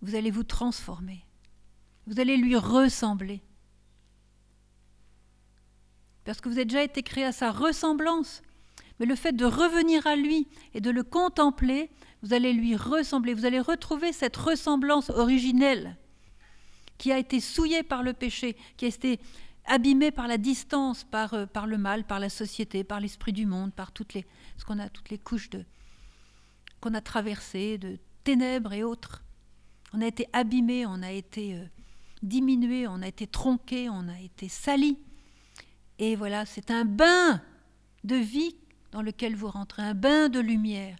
[0.00, 1.24] vous allez vous transformer.
[2.06, 3.42] Vous allez lui ressembler.
[6.24, 8.43] Parce que vous avez déjà été créé à sa ressemblance.
[9.00, 11.90] Mais le fait de revenir à lui et de le contempler,
[12.22, 13.34] vous allez lui ressembler.
[13.34, 15.96] Vous allez retrouver cette ressemblance originelle
[16.98, 19.20] qui a été souillée par le péché, qui a été
[19.66, 23.72] abîmé par la distance, par, euh, le mal, par la société, par l'esprit du monde,
[23.72, 24.24] par toutes les,
[24.56, 25.50] ce qu'on a, toutes les couches
[26.80, 29.22] qu'on a traversées, de ténèbres et autres.
[29.92, 31.64] On a été abîmé, on a été euh,
[32.22, 34.98] diminué, on a été tronqué, on a été sali.
[35.98, 37.40] Et voilà, c'est un bain
[38.02, 38.56] de vie
[38.94, 40.96] dans lequel vous rentrez, un bain de lumière.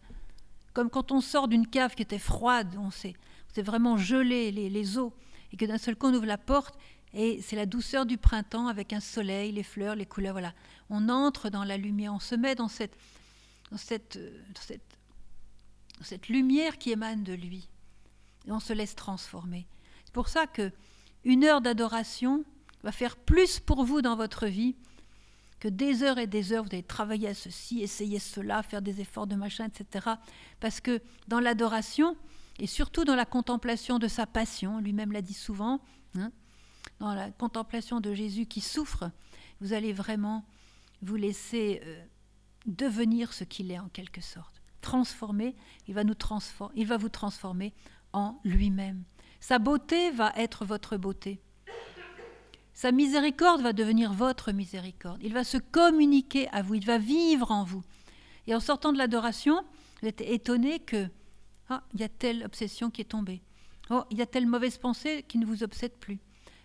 [0.72, 3.14] Comme quand on sort d'une cave qui était froide, on s'est,
[3.58, 5.12] vraiment gelé les, les os,
[5.52, 6.76] et que d'un seul coup on ouvre la porte
[7.12, 10.32] et c'est la douceur du printemps avec un soleil, les fleurs, les couleurs.
[10.32, 10.52] Voilà.
[10.90, 12.98] On entre dans la lumière, on se met dans cette,
[13.70, 14.18] dans cette,
[14.60, 14.98] cette,
[16.00, 17.68] cette lumière qui émane de lui.
[18.48, 19.68] Et on se laisse transformer.
[20.04, 20.72] C'est pour ça que
[21.22, 22.44] une heure d'adoration
[22.82, 24.74] va faire plus pour vous dans votre vie
[25.64, 29.00] que des heures et des heures, vous allez travailler à ceci, essayer cela, faire des
[29.00, 30.10] efforts de machin, etc.
[30.60, 32.18] Parce que dans l'adoration,
[32.58, 35.80] et surtout dans la contemplation de sa passion, lui-même l'a dit souvent,
[36.18, 36.30] hein,
[36.98, 39.10] dans la contemplation de Jésus qui souffre,
[39.62, 40.44] vous allez vraiment
[41.00, 42.04] vous laisser euh,
[42.66, 44.60] devenir ce qu'il est en quelque sorte.
[44.82, 45.56] Transformer,
[45.88, 47.72] il va, nous transformer, il va vous transformer
[48.12, 49.02] en lui-même.
[49.40, 51.40] Sa beauté va être votre beauté.
[52.74, 55.20] Sa miséricorde va devenir votre miséricorde.
[55.22, 57.84] Il va se communiquer à vous, il va vivre en vous.
[58.48, 59.64] Et en sortant de l'adoration,
[60.02, 61.08] vous êtes étonné que
[61.70, 63.42] ah, il y a telle obsession qui est tombée.
[63.90, 66.18] Oh, il y a telle mauvaise pensée qui ne vous obsède plus.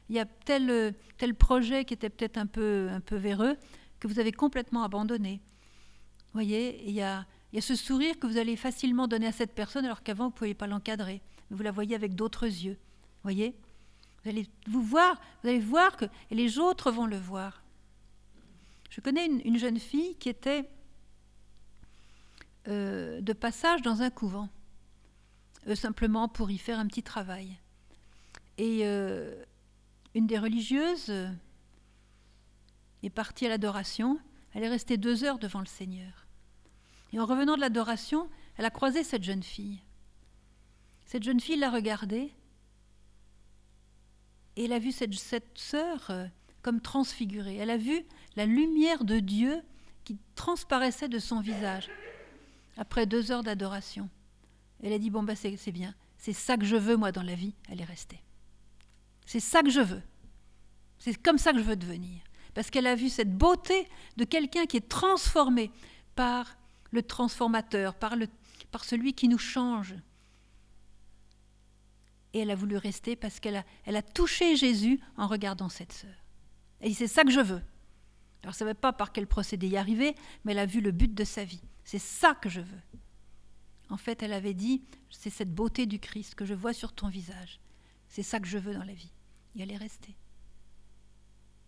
[0.09, 3.55] Il y a tel, tel projet qui était peut-être un peu, un peu véreux
[3.99, 5.41] que vous avez complètement abandonné.
[6.31, 9.27] Vous voyez, il y, a, il y a ce sourire que vous allez facilement donner
[9.27, 11.21] à cette personne alors qu'avant vous ne pouviez pas l'encadrer.
[11.51, 12.77] Vous la voyez avec d'autres yeux.
[13.23, 13.55] Voyez
[14.23, 17.63] Vous allez vous voir, vous allez voir que les autres vont le voir.
[18.89, 20.69] Je connais une, jeune fille qui était
[22.67, 24.49] euh, de passage dans un couvent,
[25.67, 27.57] euh, simplement pour y faire un petit travail.
[28.57, 29.41] Et euh,
[30.15, 31.13] une des religieuses
[33.03, 34.19] est partie à l'adoration.
[34.53, 36.25] Elle est restée deux heures devant le Seigneur.
[37.13, 39.79] Et en revenant de l'adoration, elle a croisé cette jeune fille.
[41.05, 42.33] Cette jeune fille l'a regardée
[44.59, 45.15] et elle a vu cette,
[45.55, 46.25] sœur euh,
[46.61, 47.55] comme transfigurée.
[47.55, 48.03] Elle a vu
[48.35, 49.61] la lumière de Dieu
[50.03, 51.89] qui transparaissait de son visage
[52.75, 54.09] après deux heures d'adoration.
[54.83, 57.35] Elle a dit Bon, ben c'est bien, c'est ça que je veux, moi, dans la
[57.35, 57.53] vie.
[57.69, 58.21] Elle est restée.
[59.25, 60.01] C'est ça que je veux.
[60.97, 62.21] C'est comme ça que je veux devenir.
[62.53, 65.71] Parce qu'elle a vu cette beauté de quelqu'un qui est transformé
[66.15, 66.57] par
[66.91, 69.95] le transformateur, par celui qui nous change,
[72.33, 76.15] et elle a voulu rester parce qu'elle a, touché Jésus en regardant cette sœur.
[76.81, 77.61] Et c'est ça que je veux.
[78.41, 80.91] Alors, elle ne savait pas par quel procédé y arriver, mais elle a vu le
[80.91, 81.61] but de sa vie.
[81.83, 82.81] C'est ça que je veux.
[83.89, 87.09] En fait, elle avait dit, c'est cette beauté du Christ que je vois sur ton
[87.09, 87.59] visage.
[88.07, 89.11] C'est ça que je veux dans la vie.
[89.55, 90.15] Et elle est restée.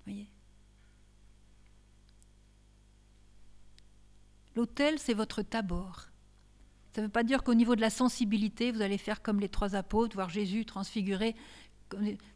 [0.05, 0.29] Voyez?
[4.55, 6.10] L'autel, c'est votre tabord.
[6.93, 9.49] Ça ne veut pas dire qu'au niveau de la sensibilité, vous allez faire comme les
[9.49, 11.35] trois apôtres, voir Jésus transfiguré.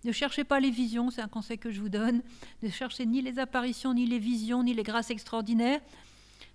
[0.03, 2.21] Ne cherchez pas les visions, c'est un conseil que je vous donne.
[2.63, 5.81] Ne cherchez ni les apparitions, ni les visions, ni les grâces extraordinaires.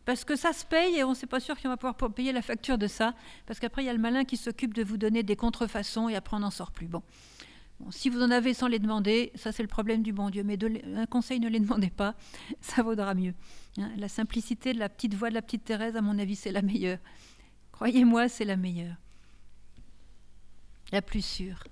[0.05, 2.33] Parce que ça se paye et on ne sait pas sûr qu'on va pouvoir payer
[2.33, 3.15] la facture de ça.
[3.47, 6.17] Parce qu'après, il y a le malin qui s'occupe de vous donner des contrefaçons et
[6.17, 6.87] après, on n'en sort plus.
[6.87, 7.03] Bon.
[7.91, 10.43] si vous en avez sans les demander, ça c'est le problème du bon Dieu.
[10.43, 10.59] Mais
[10.97, 12.15] un conseil, ne les demandez pas,
[12.61, 13.35] ça vaudra mieux.
[13.79, 16.53] Hein, la simplicité de la petite voix de la petite Thérèse, à mon avis, c'est
[16.53, 16.99] la meilleure.
[17.81, 18.99] Croyez-moi, c'est la meilleure,
[20.93, 21.65] la plus sûre.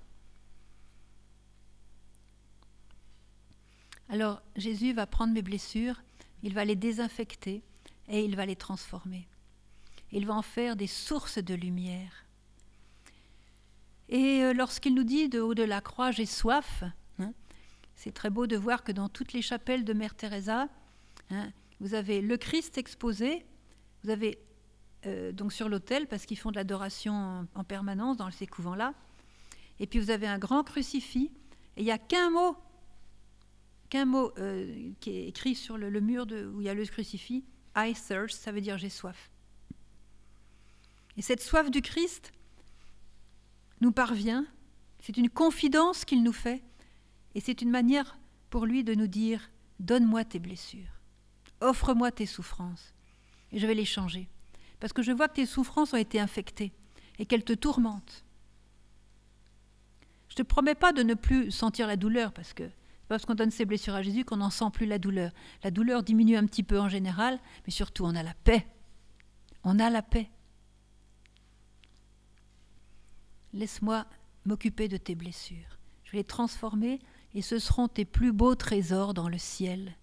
[4.09, 6.03] Alors Jésus va prendre mes blessures,
[6.43, 7.63] il va les désinfecter
[8.09, 9.29] et il va les transformer.
[10.11, 12.25] Il va en faire des sources de lumière.
[14.09, 16.85] Et euh, lorsqu'il nous dit de haut de la croix, j'ai soif,
[17.19, 17.35] hein,
[17.97, 20.71] c'est très beau de voir que dans toutes les chapelles de Mère Teresa,
[21.29, 23.45] hein, vous avez le Christ exposé,
[24.05, 24.39] vous avez
[25.07, 28.95] euh, donc sur l'autel parce qu'ils font de l'adoration en, permanence dans ces couvents-là.
[29.79, 31.31] Et puis vous avez un grand crucifix
[31.77, 32.57] et il n'y a qu'un mot,
[33.91, 36.85] qu'un mot euh, qui est écrit sur le, mur de, où il y a le
[36.85, 37.45] crucifix.
[37.77, 39.31] I thirst, ça veut dire j'ai soif.
[41.17, 42.33] Et cette soif du Christ
[43.81, 44.47] nous parvient,
[45.01, 46.63] c'est une confidence qu'il nous fait,
[47.37, 48.19] et c'est une manière
[48.51, 51.01] pour lui de nous dire, donne-moi tes blessures,
[51.61, 52.95] offre-moi tes souffrances,
[53.53, 54.29] et je vais les changer
[54.81, 56.73] parce que je vois que tes souffrances ont été infectées
[57.19, 58.25] et qu'elles te tourmentent.
[60.29, 63.25] Je ne te promets pas de ne plus sentir la douleur, parce que c'est parce
[63.25, 65.33] qu'on donne ses blessures à Jésus qu'on n'en sent plus la douleur.
[65.65, 68.67] La douleur diminue un petit peu en général, mais surtout on a la paix.
[69.65, 70.31] On a la paix.
[73.55, 74.07] Laisse-moi
[74.45, 75.79] m'occuper de tes blessures.
[76.05, 77.01] Je vais les transformer
[77.35, 79.97] et ce seront tes plus beaux trésors dans le ciel.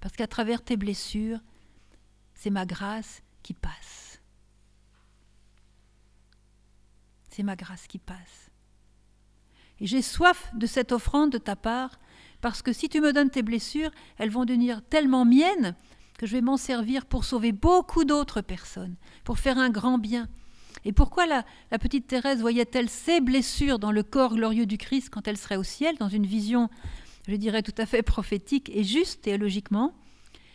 [0.00, 1.40] Parce qu'à travers tes blessures,
[2.34, 4.11] c'est ma grâce qui passe.
[7.32, 8.50] C'est ma grâce qui passe.
[9.80, 11.98] Et j'ai soif de cette offrande de ta part,
[12.40, 15.74] parce que si tu me donnes tes blessures, elles vont devenir tellement miennes
[16.18, 20.28] que je vais m'en servir pour sauver beaucoup d'autres personnes, pour faire un grand bien.
[20.84, 25.08] Et pourquoi la, la petite Thérèse voyait-elle ses blessures dans le corps glorieux du Christ
[25.10, 26.68] quand elle serait au ciel, dans une vision,
[27.28, 29.94] je dirais, tout à fait prophétique et juste théologiquement?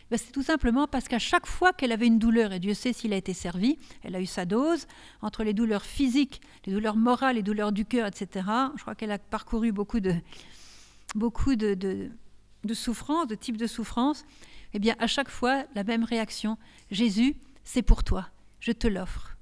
[0.10, 2.94] Ben, c'est tout simplement parce qu'à chaque fois qu'elle avait une douleur, et Dieu sait
[2.94, 4.88] s'il a été servi, elle a eu sa dose,
[5.22, 9.12] entre les douleurs physiques, les douleurs morales, les douleurs du cœur, etc., je crois qu'elle
[9.12, 10.16] a parcouru beaucoup de,
[11.16, 14.26] beaucoup de, de souffrance, de type de souffrance,
[14.74, 16.58] eh bien, à chaque fois, la même réaction.
[16.92, 19.38] Jésus, c'est pour toi, je te l'offre.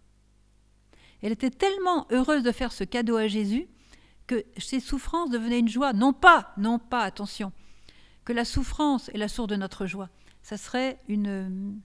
[1.21, 3.67] Elle était tellement heureuse de faire ce cadeau à Jésus
[4.27, 5.93] que ses souffrances devenaient une joie.
[5.93, 7.51] Non pas, non pas, attention,
[8.23, 10.09] que la souffrance est la source de notre joie.
[10.45, 11.81] Ça serait une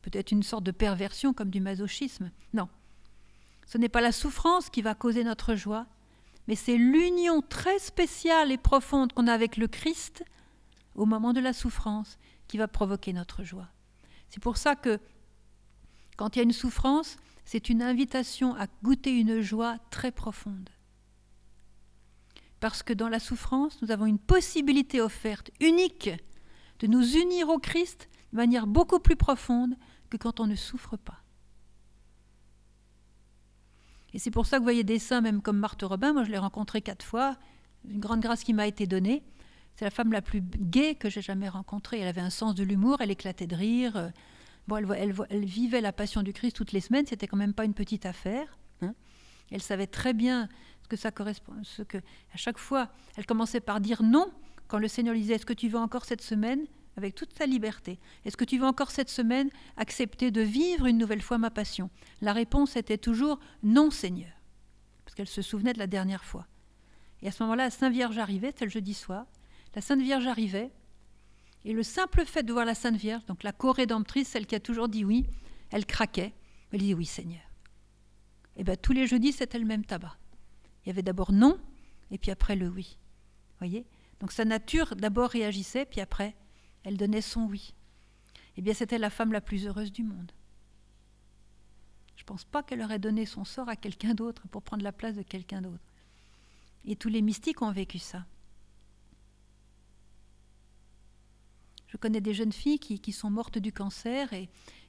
[0.00, 2.30] peut-être une sorte de perversion comme du masochisme.
[2.54, 2.70] Non.
[3.66, 5.86] Ce n'est pas la souffrance qui va causer notre joie,
[6.48, 10.24] mais c'est l'union très spéciale et profonde qu'on a avec le Christ
[10.94, 12.16] au moment de la souffrance
[12.48, 13.68] qui va provoquer notre joie.
[14.30, 14.98] C'est pour ça que
[16.16, 20.70] quand il y a une souffrance, c'est une invitation à goûter une joie très profonde.
[22.58, 26.08] Parce que dans la souffrance, nous avons une possibilité offerte, unique,
[26.82, 29.76] de nous unir au Christ de manière beaucoup plus profonde
[30.10, 31.22] que quand on ne souffre pas.
[34.12, 36.30] Et c'est pour ça que vous voyez des saints, même comme Marthe Robin, moi je
[36.30, 37.36] l'ai rencontré quatre fois,
[37.88, 39.22] une grande grâce qui m'a été donnée.
[39.76, 42.00] C'est la femme la plus gaie que j'ai jamais rencontrée.
[42.00, 44.12] Elle avait un sens de l'humour, elle éclatait de rire.
[44.66, 47.64] Bon, elle, elle, vivait la passion du Christ toutes les semaines, c'était quand même pas
[47.64, 48.58] une petite affaire.
[48.82, 48.94] Hein.
[49.50, 50.48] Elle savait très bien
[50.82, 54.30] ce que ça correspond, ce que à chaque fois, elle commençait par dire non
[54.72, 56.64] quand le Seigneur lui disait Est-ce que tu veux encore cette semaine?
[56.96, 60.96] Avec toute sa liberté Est-ce que tu veux encore cette semaine accepter de vivre une
[60.96, 61.90] nouvelle fois ma passion?
[62.22, 64.32] La réponse était toujours non, Seigneur,
[65.04, 66.46] parce qu'elle se souvenait de la dernière fois.
[67.20, 69.26] Et à ce moment-là, la Sainte Vierge arrivait, c'était le jeudi soir.
[69.74, 70.70] La Sainte Vierge arrivait,
[71.66, 74.60] et le simple fait de voir la Sainte Vierge, donc la co-rédemptrice, celle qui a
[74.60, 75.26] toujours dit oui,
[75.70, 76.32] elle craquait.
[76.72, 77.42] Elle dit oui, Seigneur.
[78.56, 80.16] Et bien tous les jeudis, c'était le même tabac.
[80.84, 81.58] Il y avait d'abord non,
[82.10, 82.96] et puis après le oui.
[83.58, 83.84] Voyez?
[84.22, 86.36] Donc sa nature d'abord réagissait, puis après,
[86.84, 87.74] elle donnait son oui.
[88.56, 90.30] Eh bien, c'était la femme la plus heureuse du monde.
[92.14, 94.92] Je ne pense pas qu'elle aurait donné son sort à quelqu'un d'autre pour prendre la
[94.92, 95.82] place de quelqu'un d'autre.
[96.84, 98.24] Et tous les mystiques ont vécu ça.
[101.88, 104.48] Je connais des jeunes filles qui, sont mortes du cancer et,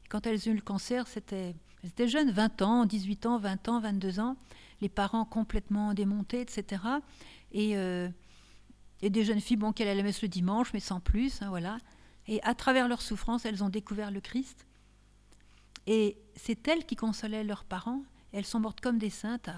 [0.10, 3.67] quand elles ont eu le cancer, c'était, elles étaient jeunes, 20 ans, 18 ans, 20
[3.67, 4.38] ans, 22 ans,
[4.80, 6.84] les parents complètement démontés, etc.
[7.52, 7.76] Et
[9.04, 11.78] et des jeunes filles bon, qu'elles allaient messe le dimanche, mais sans plus, hein, voilà.
[12.30, 14.66] Et à travers leur souffrance, elles ont découvert le Christ.
[15.88, 18.04] Et c'est elles qui consolaient leurs parents.
[18.32, 19.50] elles sont mortes comme des saintes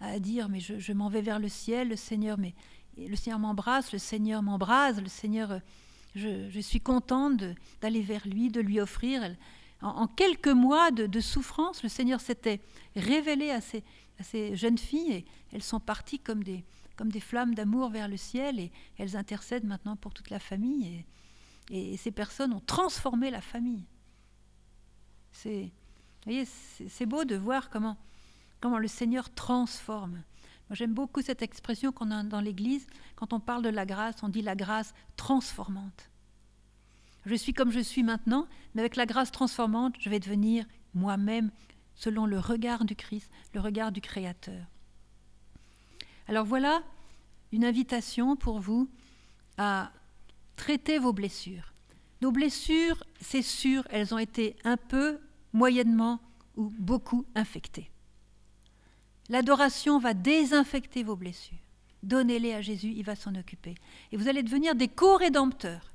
[0.00, 2.54] à, dire mais je, m'en vais vers le ciel, le Seigneur, mais
[2.96, 5.60] le Seigneur m'embrasse, le Seigneur m'embrase, le Seigneur,
[6.14, 7.42] je, suis contente
[7.80, 9.22] d'aller vers lui, de lui offrir.
[9.82, 12.60] en, quelques mois de, souffrance, le Seigneur s'était
[12.94, 13.60] révélé à
[14.20, 16.62] à ces jeunes filles et elles sont parties comme des,
[16.96, 21.04] comme des flammes d'amour vers le ciel et elles intercèdent maintenant pour toute la famille.
[21.70, 23.84] Et, ces personnes ont transformé la famille.
[25.32, 25.72] C'est,
[26.24, 27.96] voyez, c'est beau de voir comment,
[28.60, 30.22] comment le Seigneur transforme.
[30.68, 32.86] Moi, j'aime beaucoup cette expression qu'on a dans l'Église.
[33.16, 36.10] Quand on parle de la grâce, on dit la grâce transformante.
[37.26, 41.50] Je suis comme je suis maintenant, mais avec la grâce transformante, je vais devenir moi-même
[41.94, 44.66] selon le regard du Christ, le regard du Créateur.
[46.26, 46.82] Alors voilà
[47.52, 48.88] une invitation pour vous
[49.58, 49.92] à
[50.56, 51.72] traiter vos blessures.
[52.20, 55.18] Nos blessures, c'est sûr, elles ont été un peu,
[55.52, 56.20] moyennement
[56.56, 57.90] ou beaucoup infectées.
[59.28, 61.58] L'adoration va désinfecter vos blessures.
[62.02, 63.74] Donnez-les à Jésus, il va s'en occuper.
[64.12, 65.92] Et vous allez devenir des co-rédempteurs.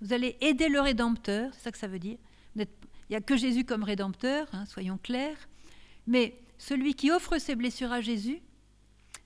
[0.00, 2.18] Vous allez aider le rédempteur, c'est ça que ça veut dire.
[2.56, 2.66] Il
[3.10, 5.48] n'y a que Jésus comme rédempteur, hein, soyons clairs.
[6.06, 8.40] Mais celui qui offre ses blessures à Jésus,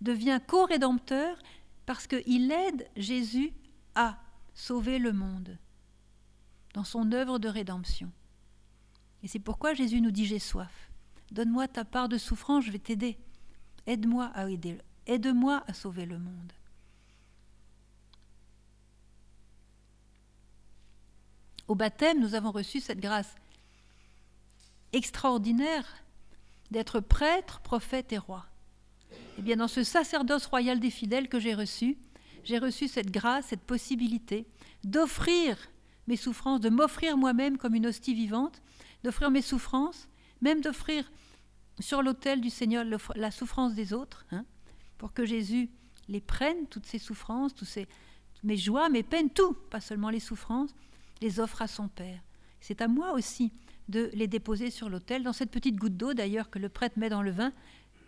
[0.03, 1.39] devient co-rédempteur
[1.87, 3.53] parce qu'il aide Jésus
[3.95, 4.19] à
[4.55, 5.59] sauver le monde
[6.75, 8.11] dans son œuvre de rédemption.
[9.23, 10.91] Et c'est pourquoi Jésus nous dit J'ai soif.
[11.31, 13.19] Donne-moi ta part de souffrance, je vais t'aider.
[13.87, 16.53] Aide-moi à aider, aide-moi à sauver le monde.
[21.69, 23.35] Au baptême, nous avons reçu cette grâce
[24.93, 25.87] extraordinaire
[26.71, 28.47] d'être prêtre, prophète et roi.
[29.39, 31.97] Eh bien, dans ce sacerdoce royal des fidèles que j'ai reçu,
[32.45, 34.47] j'ai reçu cette grâce, cette possibilité
[34.85, 35.57] d'offrir
[36.07, 38.61] mes souffrances, de m'offrir moi-même comme une hostie vivante,
[39.05, 40.09] d'offrir mes souffrances,
[40.41, 41.11] même d'offrir
[41.81, 44.45] sur l'autel du Seigneur la souffrance des autres, hein,
[44.99, 45.71] pour que Jésus
[46.09, 47.89] les prenne, toutes ces souffrances, toutes ces,
[48.43, 50.75] mes joies, mes peines, tout, pas seulement les souffrances,
[51.21, 52.21] les offre à son Père.
[52.61, 53.53] C'est à moi aussi
[53.89, 57.09] de les déposer sur l'autel, dans cette petite goutte d'eau d'ailleurs que le prêtre met
[57.09, 57.53] dans le vin,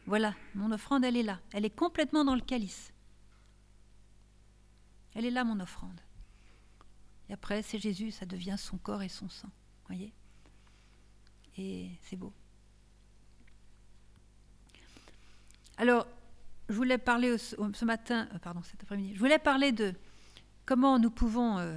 [0.07, 1.41] voilà, mon offrande, elle est là.
[1.53, 2.93] Elle est complètement dans le calice.
[5.15, 6.01] Elle est là, mon offrande.
[7.29, 9.51] Et après, c'est Jésus, ça devient son corps et son sang.
[9.87, 10.13] Voyez?
[11.57, 12.33] Et c'est beau.
[15.77, 16.07] Alors,
[16.69, 19.95] je voulais parler ce matin, euh, pardon, cet après-midi, je voulais parler de,
[20.67, 21.77] comment nous pouvons euh,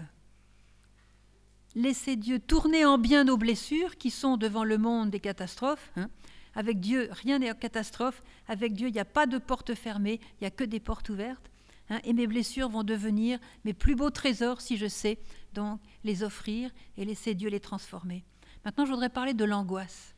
[1.75, 5.91] laisser Dieu tourner en bien nos blessures qui sont devant le monde des catastrophes.
[5.95, 6.09] Hein.
[6.57, 8.23] Avec Dieu, rien n'est catastrophe.
[8.47, 11.07] Avec Dieu, il n'y a pas de porte fermée, il n'y a que des portes
[11.09, 11.51] ouvertes.
[11.89, 12.01] Hein.
[12.03, 15.19] et mes blessures vont devenir mes plus beaux trésors si je sais
[15.53, 18.25] donc les offrir et laisser Dieu les transformer.
[18.65, 20.13] Maintenant, je voudrais parler de l'angoisse.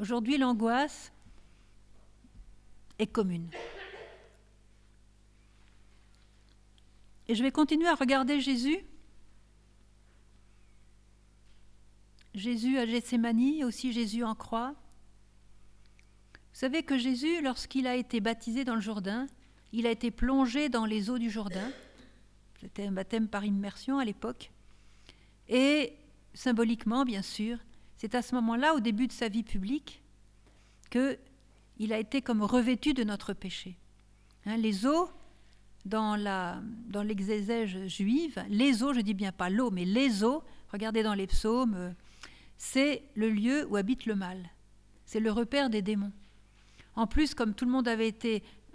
[0.00, 1.12] Aujourd'hui, l'angoisse
[2.98, 3.48] est commune.
[7.28, 8.78] Et je vais continuer à regarder Jésus.
[12.34, 14.74] Jésus à Gethsemane, aussi Jésus en croix.
[16.52, 19.26] Vous savez que Jésus, lorsqu'il a été baptisé dans le Jourdain,
[19.72, 21.70] il a été plongé dans les eaux du Jourdain.
[22.60, 24.50] C'était un baptême par immersion à l'époque.
[25.48, 25.92] Et
[26.32, 27.58] symboliquement, bien sûr,
[27.96, 30.02] c'est à ce moment-là, au début de sa vie publique,
[30.90, 33.76] qu'il a été comme revêtu de notre péché.
[34.46, 35.08] Hein, les eaux,
[35.84, 40.42] dans, la, dans l'exégèse juive, les eaux, je dis bien pas l'eau, mais les eaux,
[40.72, 41.90] regardez dans les psaumes, euh,
[42.56, 44.50] c'est le lieu où habite le mal.
[45.04, 46.12] C'est le repère des démons.
[46.96, 48.14] En plus, comme tout le monde avait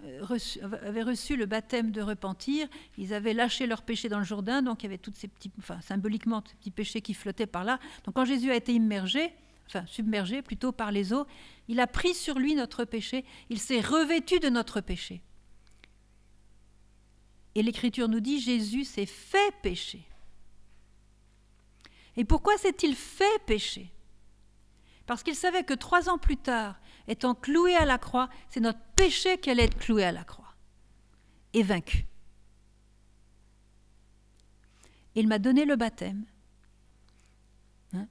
[0.04, 2.68] euh, reçu, le baptême de repentir,
[2.98, 5.50] ils avaient lâché leurs péchés dans le Jourdain, donc il y avait toutes ces petits,
[5.58, 7.78] enfin symboliquement, ces petits péchés qui flottaient par là.
[8.04, 9.32] Donc quand Jésus a été immergé,
[9.66, 11.26] enfin submergé plutôt par les eaux,
[11.68, 15.22] il a pris sur lui notre péché, il s'est revêtu de notre péché.
[17.54, 20.06] Et l'Écriture nous dit, Jésus s'est fait pécher.
[22.20, 23.90] Et pourquoi s'est-il fait pécher?
[25.06, 28.82] Parce qu'il savait que trois ans plus tard, étant cloué à la croix, c'est notre
[28.94, 30.54] péché qui allait être cloué à la croix
[31.54, 32.04] et vaincu.
[35.14, 36.26] Il m'a donné le baptême
[37.94, 38.06] hein,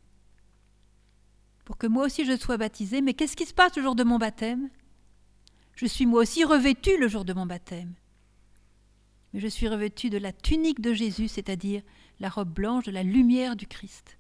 [1.63, 3.01] pour que moi aussi je sois baptisé.
[3.01, 4.71] Mais qu'est-ce qui se passe le jour de mon baptême?
[5.75, 7.93] Je suis moi aussi revêtu le jour de mon baptême.
[9.33, 11.83] Mais je suis revêtu de la tunique de Jésus, c'est-à-dire
[12.19, 14.17] la robe blanche de la lumière du Christ.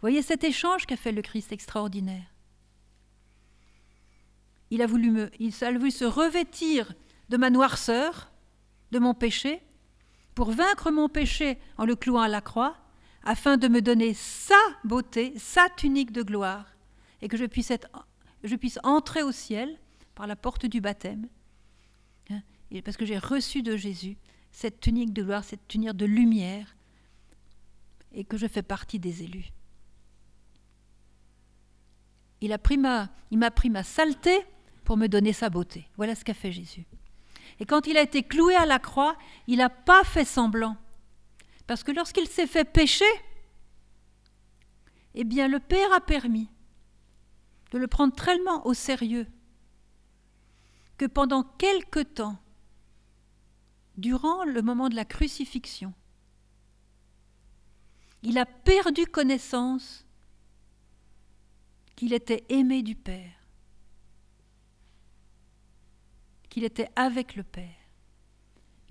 [0.00, 2.32] Voyez cet échange qu'a fait le Christ extraordinaire
[4.72, 6.94] il a voulu, me, il a voulu se revêtir
[7.28, 8.32] de ma noirceur,
[8.90, 9.60] de mon péché,
[10.34, 12.78] pour vaincre mon péché en le clouant à la croix,
[13.22, 16.64] afin de me donner sa beauté, sa tunique de gloire,
[17.20, 17.70] et que je puisse,
[18.82, 19.78] entrer au ciel
[20.14, 21.28] par la porte du baptême,
[22.30, 22.40] hein,
[22.82, 24.16] parce que j'ai reçu de Jésus
[24.52, 26.74] cette tunique de gloire, cette tunique de lumière,
[28.14, 29.52] et que je fais partie des élus.
[32.40, 34.44] Il, m'a pris ma saleté
[34.84, 35.88] pour me donner sa beauté.
[35.96, 36.86] Voilà ce qu'a fait Jésus.
[37.60, 40.76] Et quand il a été cloué à la croix, il n'a pas fait semblant.
[41.66, 43.04] Parce que lorsqu'il s'est fait pécher,
[45.14, 46.48] eh bien le Père a permis
[47.70, 49.26] de le prendre tellement au sérieux
[50.98, 52.38] que pendant quelque temps,
[53.96, 55.94] durant le moment de la crucifixion,
[58.22, 60.04] il a perdu connaissance
[61.96, 63.42] qu'il était aimé du Père
[66.52, 67.64] qu'il était avec le Père,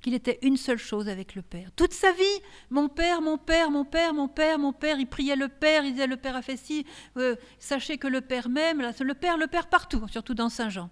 [0.02, 1.70] qu'il était une seule chose avec le Père.
[1.76, 5.36] Toute sa vie, mon Père, mon Père, mon Père, mon Père, mon Père, il priait
[5.36, 8.82] le Père, il disait le Père a fait ci, euh, sachez que le Père m'aime,
[8.82, 10.90] le Père, le Père partout, surtout dans Saint Jean.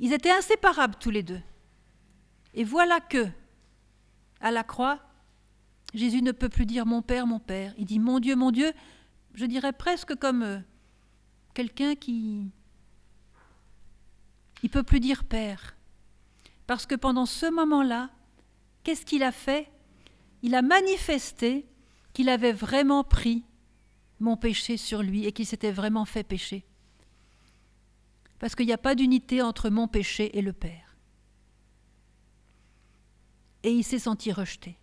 [0.00, 1.42] Ils étaient inséparables tous les deux.
[2.54, 3.26] Et voilà que,
[4.40, 5.00] à la croix,
[5.96, 7.74] Jésus ne peut plus dire mon Père, mon Père.
[7.78, 8.72] Il dit mon Dieu, mon Dieu,
[9.34, 10.58] je dirais presque comme euh,
[11.54, 12.50] quelqu'un qui,
[14.62, 15.74] il peut plus dire Père.
[16.66, 18.10] Parce que pendant ce moment-là,
[18.84, 19.70] qu'est-ce qu'il a fait?
[20.42, 21.66] Il a manifesté
[22.12, 23.42] qu'il avait vraiment pris
[24.20, 26.66] mon péché sur lui et qu'il s'était vraiment fait pécher.
[28.38, 30.98] Parce qu'il n'y a pas d'unité entre mon péché et le Père.
[33.62, 34.78] Et il s'est senti rejeté.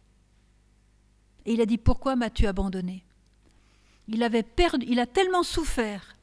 [1.45, 3.03] Et il a dit Pourquoi m'as-tu abandonné?
[4.07, 6.15] Il, avait perdu, il a tellement souffert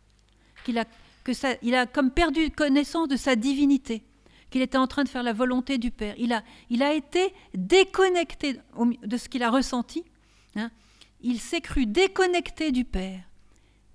[0.64, 0.84] qu'il a
[1.24, 4.02] que ça, il a comme perdu connaissance de sa divinité,
[4.50, 6.14] qu'il était en train de faire la volonté du Père.
[6.18, 8.58] Il a, il a été déconnecté
[9.02, 10.04] de ce qu'il a ressenti.
[10.56, 10.70] Hein.
[11.20, 13.22] Il s'est cru déconnecté du Père.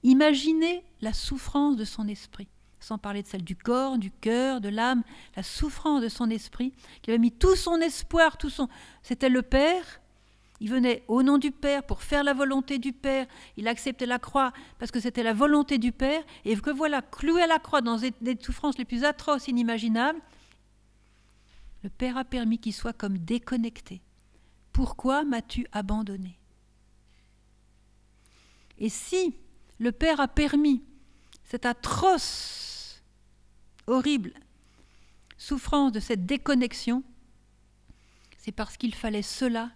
[0.04, 2.48] Imaginez la souffrance de son esprit,
[2.80, 5.04] sans parler de celle du corps, du cœur, de l'âme,
[5.36, 8.70] la souffrance de son esprit, qu'il avait mis tout son espoir, tout son...
[9.02, 10.00] C'était le Père,
[10.62, 13.28] il venait au nom du Père pour faire la volonté du Père.
[13.58, 16.24] Il acceptait la croix parce que c'était la volonté du Père.
[16.46, 20.22] Et que voilà, cloué à la croix dans des souffrances les plus atroces inimaginables,
[21.84, 24.02] le Père a permis qu'il soit comme déconnecté.
[24.72, 26.40] Pourquoi m'as-tu abandonné?
[28.78, 29.36] Et si
[29.80, 30.84] le Père a permis
[31.44, 33.04] cette atroce,
[33.88, 34.34] horrible
[35.38, 37.04] souffrance de cette déconnexion,
[38.38, 39.72] c'est parce qu'il fallait cela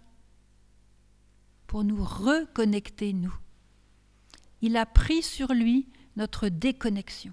[1.70, 3.32] pour nous reconnecter, nous.
[4.60, 7.32] Il a pris sur lui notre déconnexion.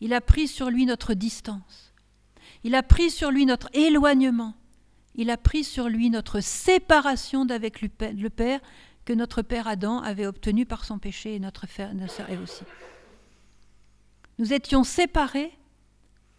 [0.00, 1.92] Il a pris sur lui notre distance.
[2.62, 4.54] Il a pris sur lui notre éloignement.
[5.16, 8.60] Il a pris sur lui notre séparation d'avec le Père
[9.04, 11.64] que notre Père Adam avait obtenu par son péché et notre
[12.28, 12.62] Ève aussi.
[14.38, 15.58] Nous étions séparés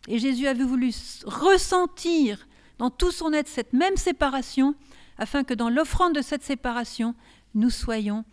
[0.07, 0.93] et Jésus avait voulu
[1.25, 4.75] ressentir dans tout son être cette même séparation
[5.19, 7.13] afin que dans l'offrande de cette séparation,
[7.53, 8.23] nous soyons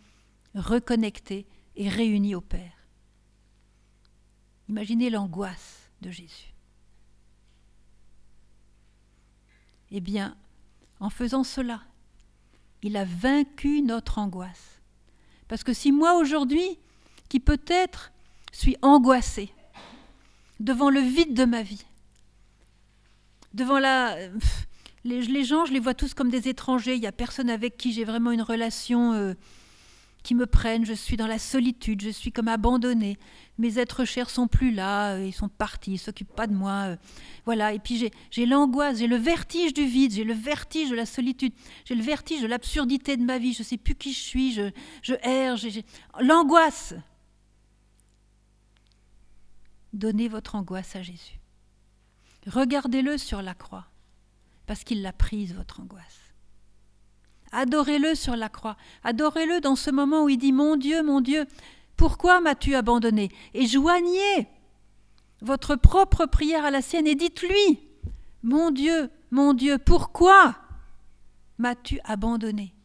[0.55, 2.87] reconnectés et réunis au Père.
[4.69, 6.53] Imaginez l'angoisse de Jésus.
[9.91, 10.35] Eh bien,
[10.99, 11.81] en faisant cela,
[12.81, 14.81] il a vaincu notre angoisse.
[15.49, 16.79] Parce que si moi aujourd'hui,
[17.27, 18.11] qui peut-être
[18.53, 19.53] suis angoissé
[20.61, 21.85] devant le vide de ma vie,
[23.53, 24.15] devant la...
[25.07, 27.93] Les, gens, je les vois tous comme des étrangers, il n'y a personne avec qui
[27.93, 29.35] j'ai vraiment une relation euh,
[30.21, 33.17] qui me prenne, je suis dans la solitude, je suis comme abandonnée,
[33.57, 36.87] mes êtres chers sont plus là, euh, ils sont partis, ils s'occupent pas de moi.
[36.87, 36.95] Euh,
[37.45, 41.05] voilà, et puis j'ai l'angoisse, j'ai le vertige du vide, j'ai le vertige de la
[41.05, 41.53] solitude,
[41.85, 44.51] j'ai le vertige de l'absurdité de ma vie, je ne sais plus qui je suis,
[44.51, 45.55] je, je erre,
[46.19, 46.95] l'angoisse.
[49.93, 51.39] Donnez votre angoisse à Jésus.
[52.47, 53.87] Regardez-le sur la croix,
[54.67, 56.33] parce qu'il l'a prise, votre angoisse.
[57.51, 58.77] Adorez-le sur la croix.
[59.03, 61.45] Adorez-le dans ce moment où il dit Mon Dieu, mon Dieu,
[61.95, 63.31] pourquoi m'as-tu abandonné?
[63.53, 64.47] Et joignez
[65.41, 67.79] votre propre prière à la sienne et dites-lui
[68.43, 70.57] Mon Dieu, mon Dieu, pourquoi
[71.57, 72.75] m'as-tu abandonné?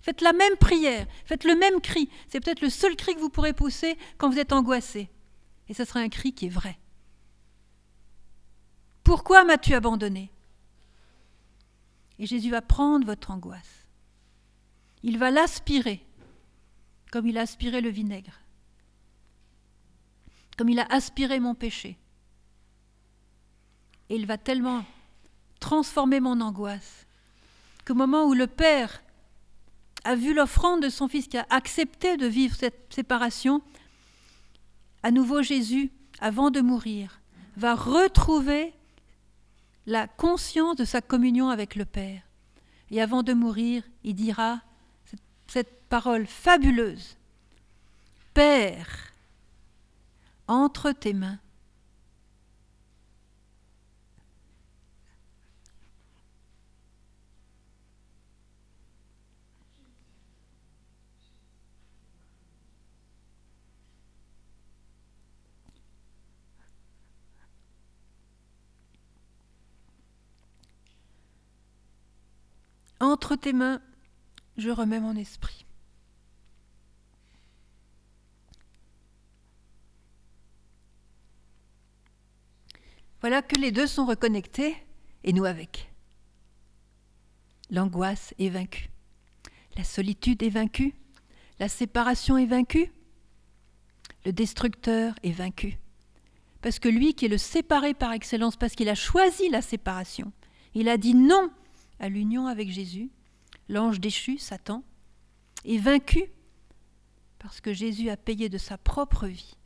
[0.00, 2.08] Faites la même prière, faites le même cri.
[2.28, 5.10] C'est peut-être le seul cri que vous pourrez pousser quand vous êtes angoissé.
[5.68, 6.78] Et ce sera un cri qui est vrai.
[9.02, 10.30] Pourquoi m'as-tu abandonné?
[12.18, 13.86] Et Jésus va prendre votre angoisse.
[15.02, 16.04] Il va l'aspirer
[17.10, 18.40] comme il a aspiré le vinaigre,
[20.56, 21.96] comme il a aspiré mon péché.
[24.10, 24.84] Et il va tellement
[25.60, 27.06] transformer mon angoisse
[27.86, 29.02] qu'au moment où le Père
[30.04, 33.62] a vu l'offrande de son Fils qui a accepté de vivre cette séparation,
[35.02, 35.90] à nouveau Jésus,
[36.20, 37.20] avant de mourir,
[37.56, 38.72] va retrouver
[39.88, 42.20] la conscience de sa communion avec le Père.
[42.90, 44.60] Et avant de mourir, il dira
[45.46, 47.16] cette parole fabuleuse.
[48.34, 49.14] Père,
[50.46, 51.38] entre tes mains,
[73.08, 73.80] Entre tes mains,
[74.58, 75.64] je remets mon esprit.
[83.22, 84.76] Voilà que les deux sont reconnectés
[85.24, 85.90] et nous avec.
[87.70, 88.90] L'angoisse est vaincue.
[89.78, 90.94] La solitude est vaincue.
[91.60, 92.92] La séparation est vaincue.
[94.26, 95.78] Le destructeur est vaincu.
[96.60, 100.30] Parce que lui qui est le séparé par excellence, parce qu'il a choisi la séparation,
[100.74, 101.50] il a dit non
[101.98, 103.10] à l'union avec Jésus,
[103.68, 104.82] l'ange déchu, Satan,
[105.64, 106.30] est vaincu
[107.38, 109.56] parce que Jésus a payé de sa propre vie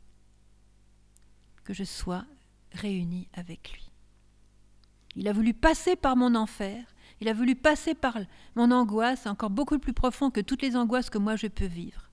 [1.63, 2.25] que je sois
[2.71, 3.89] réuni avec lui.
[5.15, 6.83] Il a voulu passer par mon enfer,
[7.21, 8.17] il a voulu passer par
[8.55, 12.09] mon angoisse, encore beaucoup plus profond que toutes les angoisses que moi je peux vivre,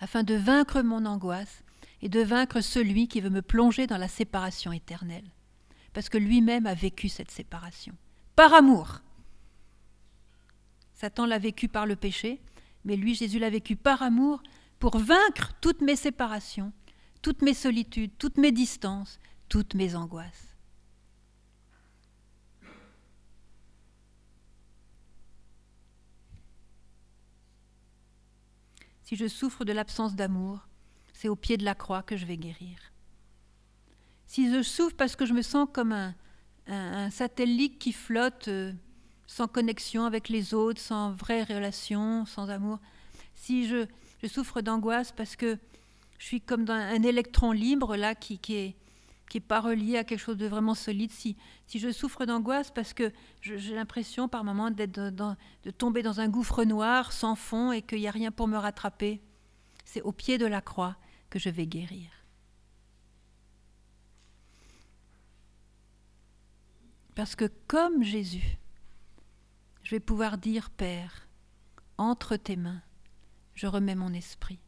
[0.00, 1.62] afin de vaincre mon angoisse
[2.02, 5.30] et de vaincre celui qui veut me plonger dans la séparation éternelle,
[5.92, 7.94] parce que lui-même a vécu cette séparation,
[8.36, 9.00] par amour.
[10.92, 12.40] Satan l'a vécu par le péché,
[12.84, 14.42] mais lui, Jésus l'a vécu par amour
[14.78, 16.72] pour vaincre toutes mes séparations,
[17.22, 19.18] toutes mes solitudes, toutes mes distances,
[19.48, 20.54] toutes mes angoisses.
[29.02, 30.66] Si je souffre de l'absence d'amour,
[31.12, 32.92] c'est au pied de la croix que je vais guérir.
[34.26, 36.14] Si je souffre parce que je me sens comme un,
[36.68, 38.72] un satellite qui flotte euh,
[39.26, 42.78] sans connexion avec les autres, sans vraie relation, sans amour,
[43.34, 43.86] si je,
[44.26, 45.56] souffre d'angoisse parce que
[46.18, 48.74] je suis comme un électron libre là qui, est
[49.28, 51.36] qui n'est pas relié à quelque chose de vraiment solide, si,
[51.66, 56.28] si je souffre d'angoisse parce que j'ai l'impression par moments d'être de tomber dans un
[56.28, 59.20] gouffre noir sans fond et qu'il n'y a rien pour me rattraper,
[59.84, 60.96] c'est au pied de la croix
[61.30, 62.10] que je vais guérir.
[67.16, 68.58] Parce que comme Jésus,
[69.82, 71.26] je vais pouvoir dire, Père,
[71.96, 72.82] entre tes mains,
[73.54, 74.60] je remets mon esprit.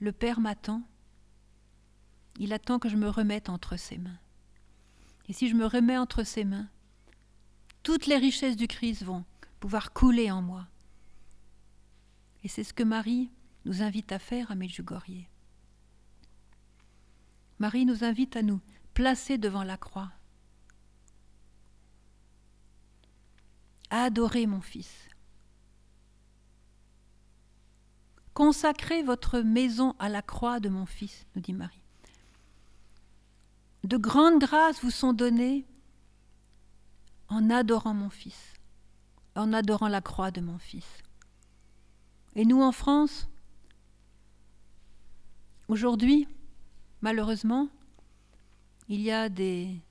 [0.00, 0.82] Le Père m'attend,
[2.40, 4.18] il attend que je me remette entre ses mains.
[5.28, 6.68] Et si je me remets entre ses mains,
[7.84, 9.24] toutes les richesses du Christ vont
[9.60, 10.66] pouvoir couler en moi.
[12.42, 13.30] Et c'est ce que Marie
[13.64, 15.28] nous invite à faire à Medjugorje.
[17.60, 18.60] Marie nous invite à nous
[18.98, 20.10] placer devant la croix,
[23.90, 24.92] à adorer mon Fils.
[28.34, 31.80] Consacrez votre maison à la croix de mon Fils, nous dit Marie.
[33.84, 35.64] De grandes grâces vous sont données
[37.28, 38.54] en adorant mon Fils,
[39.36, 41.04] en adorant la croix de mon Fils.
[42.34, 43.28] Et nous en France,
[45.68, 46.26] aujourd'hui,
[47.00, 47.68] malheureusement,
[48.88, 49.82] il y a des,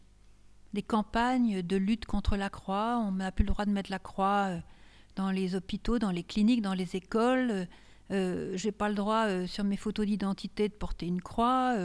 [0.87, 3.03] campagnes de lutte contre la croix.
[3.05, 4.59] On n'a plus le droit de mettre la croix euh,
[5.15, 7.67] dans les hôpitaux, dans les cliniques, dans les écoles.
[8.11, 11.75] Euh, j'ai pas le droit euh, sur mes photos d'identité de porter une croix.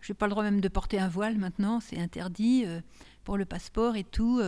[0.00, 2.64] J'ai pas le droit même de porter un voile maintenant, c'est interdit
[3.22, 4.42] pour le passeport et tout.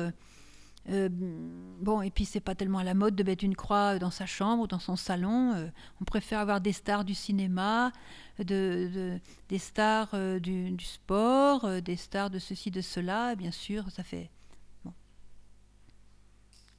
[0.89, 4.27] Bon, et puis c'est pas tellement à la mode de mettre une croix dans sa
[4.27, 5.71] chambre ou dans son salon.
[6.01, 7.93] on préfère avoir des stars du cinéma,
[8.39, 8.45] de,
[8.93, 13.35] de des stars du, sport, des stars de ceci, de cela.
[13.35, 14.31] Bien sûr, ça fait.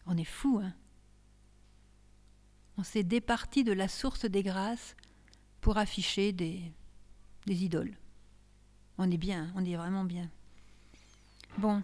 [0.08, 0.74] On est fou, hein
[2.78, 4.96] on s'est départi de la source des grâces
[5.62, 6.62] pour afficher des,
[7.46, 7.96] des idoles.
[8.98, 10.30] On est bien, on est vraiment bien.
[11.58, 11.82] Bon.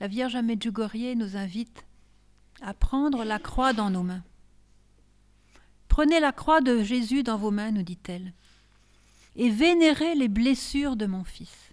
[0.00, 1.84] La Vierge Medjugorje nous invite
[2.60, 4.22] à prendre la croix dans nos mains.
[5.88, 8.32] Prenez la croix de Jésus dans vos mains, nous dit-elle,
[9.36, 11.72] et vénérez les blessures de mon Fils.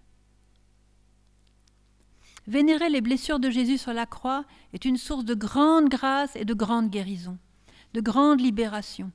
[2.48, 6.46] Vénérer les blessures de Jésus sur la croix est une source de grande grâce et
[6.46, 7.38] de grande guérison,
[7.94, 9.12] de grande libération.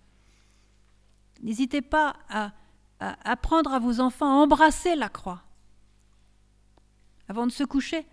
[1.43, 2.53] N'hésitez pas à,
[2.99, 5.43] apprendre à vos enfants à embrasser la croix.
[7.29, 8.05] Avant de se coucher,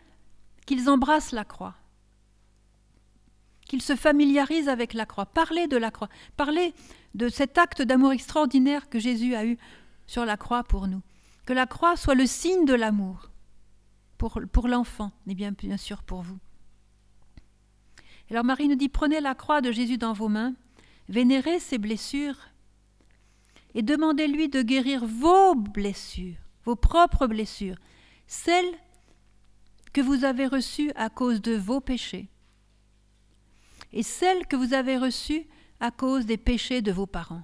[0.67, 1.73] qu'ils embrassent la croix,
[3.65, 5.25] qu'ils se familiarisent avec la croix.
[5.25, 6.75] Parlez de la croix, parlez
[7.15, 9.57] de cet acte d'amour extraordinaire que Jésus a eu
[10.05, 11.01] sur la croix pour nous.
[11.47, 13.31] Que la croix soit le signe de l'amour
[14.17, 16.37] pour, l'enfant, et bien, bien sûr pour vous.
[18.29, 20.53] Alors Marie nous dit, prenez la croix de Jésus dans vos mains,
[21.07, 22.49] vénérez ses blessures
[23.73, 27.77] et demandez-lui de guérir vos blessures, vos propres blessures,
[28.25, 28.75] celles
[29.97, 32.29] que vous avez reçues à cause de vos péchés
[33.91, 35.47] et celles que vous avez reçues
[35.79, 37.41] à cause des péchés de vos parents.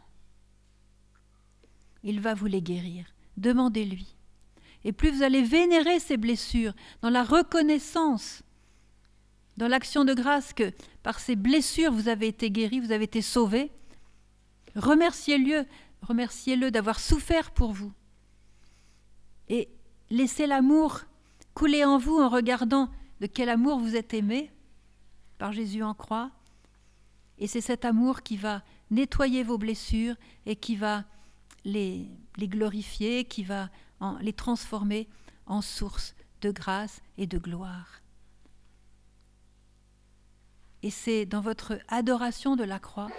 [2.04, 3.08] Il va vous les guérir.
[3.38, 4.16] Demandez-lui
[4.84, 8.43] et plus vous allez vénérer ces blessures dans la reconnaissance,
[9.58, 13.24] dans l'action de grâce que par ces blessures vous avez été guéri, vous avez été
[13.24, 13.72] sauvé.
[14.76, 15.66] Remerciez-le,
[16.04, 17.93] remerciez-le d'avoir souffert pour vous.
[19.49, 19.70] Et
[20.12, 21.01] laissez l'amour
[21.54, 22.89] couler en vous en regardant
[23.22, 24.51] de quel amour vous êtes aimé
[25.38, 26.32] par Jésus en croix.
[27.38, 31.04] Et c'est cet amour qui va nettoyer vos blessures et qui va
[31.66, 33.70] les, les glorifier, qui va
[34.22, 35.08] les transformer
[35.45, 38.01] en source de grâce et de gloire.
[40.82, 43.10] Et c'est dans votre adoration de la croix,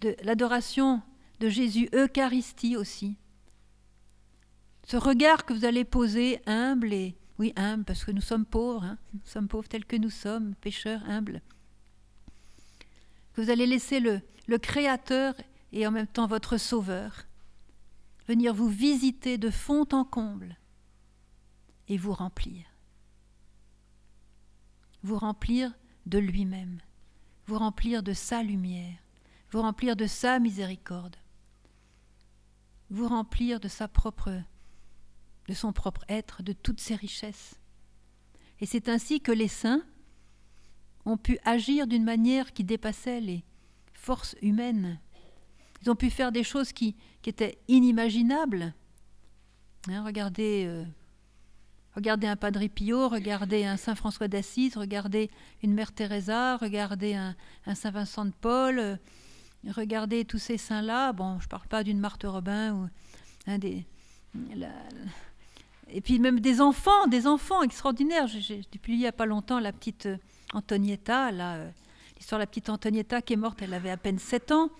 [0.00, 1.02] de l'adoration
[1.40, 3.16] de Jésus, Eucharistie aussi,
[4.88, 8.84] ce regard que vous allez poser humble et oui humble parce que nous sommes pauvres,
[8.84, 11.42] hein, nous sommes pauvres tels que nous sommes, pécheurs humbles,
[13.34, 15.34] que vous allez laisser le, le Créateur
[15.72, 17.26] et en même temps votre Sauveur
[18.26, 20.56] venir vous visiter de fond en comble
[21.88, 22.64] et vous remplir.
[25.02, 25.74] Vous remplir
[26.06, 26.80] de lui-même,
[27.46, 28.96] vous remplir de sa lumière,
[29.50, 31.16] vous remplir de sa miséricorde,
[32.88, 34.32] vous remplir de sa propre
[35.48, 37.58] de son propre être, de toutes ses richesses.
[38.60, 39.82] Et c'est ainsi que les saints
[41.04, 43.44] ont pu agir d'une manière qui dépassait les
[43.92, 45.00] forces humaines
[45.82, 48.74] ils ont pu faire des choses qui, qui étaient inimaginables.
[49.88, 50.84] Hein, regardez, euh,
[51.94, 55.30] regardez un Padre Pio, regardez un Saint François d'Assise, regardez
[55.62, 57.34] une Mère Teresa, regardez un,
[57.74, 58.96] Saint Vincent de Paul, euh,
[59.68, 61.12] regardez tous ces saints-là.
[61.12, 62.88] Bon, je ne parle pas d'une Marthe Robin ou
[63.46, 63.86] un des.
[65.90, 68.26] Et puis même des enfants, des enfants extraordinaires.
[68.26, 70.16] J'ai publié il n'y a pas longtemps la petite euh,
[70.52, 74.70] Antonietta, l'histoire de la petite Antonietta qui est morte, elle avait à peine 7 ans.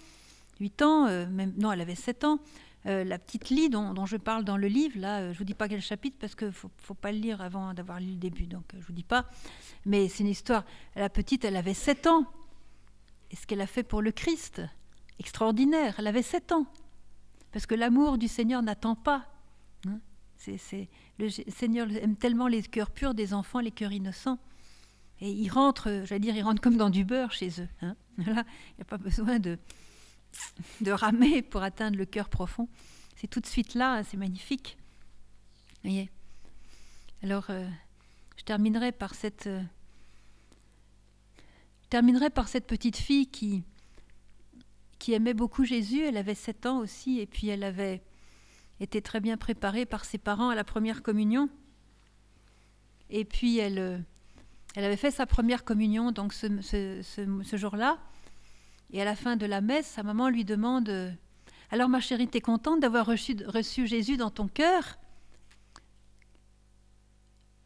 [0.60, 2.40] 8 ans, euh, même, non, elle avait 7 ans.
[2.86, 5.54] euh, la petite lit dont, je parle dans le livre, là, euh, je vous dis
[5.54, 8.46] pas quel chapitre parce qu'il faut, faut pas le lire avant d'avoir lu le début,
[8.46, 9.26] donc je vous dis pas.
[9.84, 10.64] Mais c'est une histoire.
[10.96, 12.24] La petite, elle avait 7 ans.
[13.30, 14.62] Et ce qu'elle a fait pour le Christ,
[15.18, 15.96] extraordinaire.
[15.98, 16.66] Elle avait 7 ans.
[17.52, 19.26] Parce que l'amour du Seigneur n'attend pas.
[20.46, 20.84] Hein.
[21.18, 24.38] le Seigneur aime tellement les cœurs purs des enfants, les cœurs innocents.
[25.20, 27.68] Et ils rentrent, j'allais dire, ils rentrent comme dans du beurre chez eux.
[27.82, 27.96] Hein.
[28.18, 29.58] Il n'y a pas besoin de,
[30.80, 32.68] de ramer pour atteindre le cœur profond.
[33.16, 34.78] C'est tout de suite là, c'est magnifique.
[35.82, 36.08] Voyez
[37.22, 37.68] Alors, euh,
[38.36, 39.62] je terminerai par cette, euh,
[41.90, 43.64] terminerai par cette petite fille qui,
[45.00, 46.04] qui aimait beaucoup Jésus.
[46.04, 48.02] Elle avait 7 ans aussi, et puis elle avait
[48.80, 51.48] été très bien préparée par ses parents à la première communion.
[53.10, 53.98] Et puis elle, euh,
[54.74, 57.98] elle avait fait sa première communion donc ce jour-là.
[58.90, 61.16] Et à la fin de la messe, sa maman lui demande
[61.70, 64.98] Alors, ma chérie, t'es contente d'avoir reçu, reçu Jésus dans ton cœur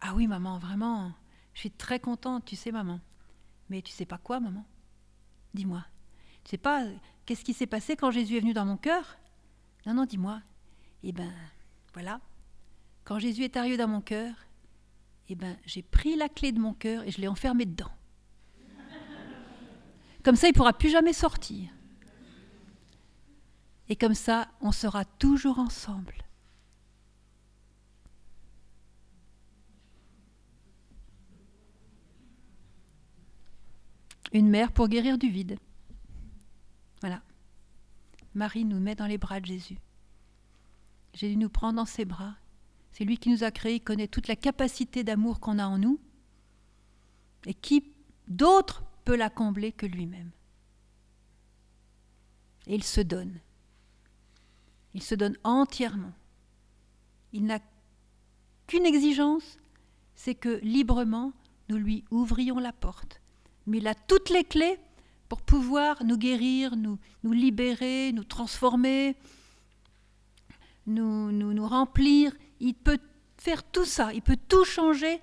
[0.01, 1.13] Ah oui, maman, vraiment,
[1.55, 3.01] je suis très contente, tu sais, maman.
[3.69, 4.65] Mais tu sais pas quoi, maman?
[5.55, 5.85] Dis-moi.
[6.45, 6.85] Tu sais pas
[7.25, 9.17] qu'est-ce qui s'est passé quand Jésus est venu dans mon cœur?
[9.87, 10.41] Non, non, dis-moi.
[11.03, 11.33] Eh ben,
[11.95, 12.21] voilà.
[13.05, 14.35] Quand Jésus est arrivé dans mon cœur,
[15.29, 17.91] eh ben, j'ai pris la clé de mon cœur et je l'ai enfermé dedans.
[20.23, 21.71] Comme ça, il ne pourra plus jamais sortir.
[23.89, 26.15] Et comme ça, on sera toujours ensemble.
[34.33, 35.59] Une mère pour guérir du vide.
[37.01, 37.21] Voilà.
[38.35, 39.77] Marie nous met dans les bras de Jésus.
[41.15, 42.37] Jésus nous prend dans ses bras.
[42.93, 45.99] C'est lui qui nous a créés, connaît toute la capacité d'amour qu'on a en nous.
[47.47, 47.93] Et qui
[48.29, 50.31] d'autres peut la combler que lui-même?
[52.67, 53.41] Et il se donne.
[54.95, 56.13] Il se donne entièrement.
[57.33, 57.61] Il n'a
[58.67, 59.59] qu'une exigence,
[60.15, 61.33] c'est que librement
[61.69, 63.21] nous lui ouvrions la porte.
[63.67, 64.79] Mais il a toutes les clés
[65.29, 69.17] pour pouvoir nous guérir, nous, nous libérer, nous transformer,
[70.87, 72.33] nous, nous, remplir.
[72.61, 72.99] Il peut
[73.37, 75.21] faire tout ça, il peut tout changer.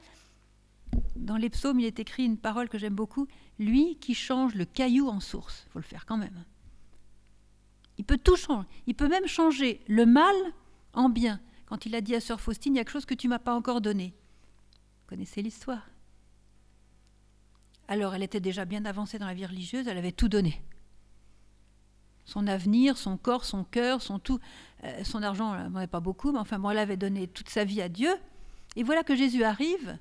[1.16, 3.28] Dans les psaumes, il est écrit une parole que j'aime beaucoup
[3.60, 5.66] lui qui change le caillou en source.
[5.68, 6.45] Il faut le faire quand même.
[7.97, 8.68] Il peut tout changer.
[8.88, 10.36] Il peut même changer le mal
[10.93, 11.41] en bien.
[11.66, 13.39] Quand il a dit à sœur Faustine, il y a quelque chose que tu m'as
[13.39, 14.14] pas encore donné.
[15.01, 15.84] Vous connaissez l'histoire.
[17.89, 20.62] Alors elle était déjà bien avancée dans la vie religieuse, elle avait tout donné.
[22.24, 24.39] Son avenir, son corps, son cœur, son tout,
[24.84, 27.50] euh, son argent, elle n'en avait pas beaucoup, mais enfin bon, elle avait donné toute
[27.50, 28.14] sa vie à Dieu.
[28.76, 29.98] Et voilà que Jésus arrive,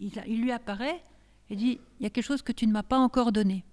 [0.00, 1.02] il lui apparaît,
[1.50, 3.64] il dit, il y a quelque chose que tu ne m'as pas encore donné.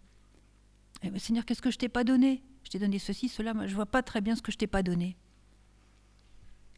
[1.03, 3.75] Eh Seigneur, qu'est-ce que je t'ai pas donné Je t'ai donné ceci, cela, moi, je
[3.75, 5.17] vois pas très bien ce que je t'ai pas donné.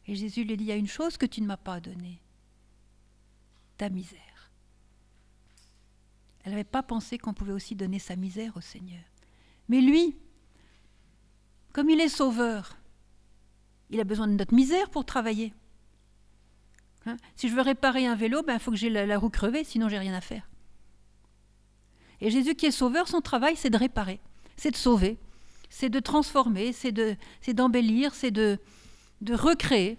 [0.06, 2.20] Et Jésus lui dit, il y a une chose que tu ne m'as pas donnée,
[3.76, 4.20] ta misère.
[6.44, 9.02] Elle n'avait pas pensé qu'on pouvait aussi donner sa misère au Seigneur.
[9.68, 10.16] Mais lui,
[11.72, 12.76] comme il est sauveur,
[13.90, 15.52] il a besoin de notre misère pour travailler.
[17.06, 17.16] Hein?
[17.36, 19.88] Si je veux réparer un vélo, il ben, faut que j'ai la, roue crevée, sinon
[19.88, 20.48] j'ai rien à faire.
[22.20, 24.20] Et Jésus qui est sauveur, son travail, c'est de réparer,
[24.56, 25.18] c'est de sauver,
[25.68, 26.92] c'est de transformer, c'est
[27.54, 28.58] d'embellir, c'est de,
[29.20, 29.98] de recréer.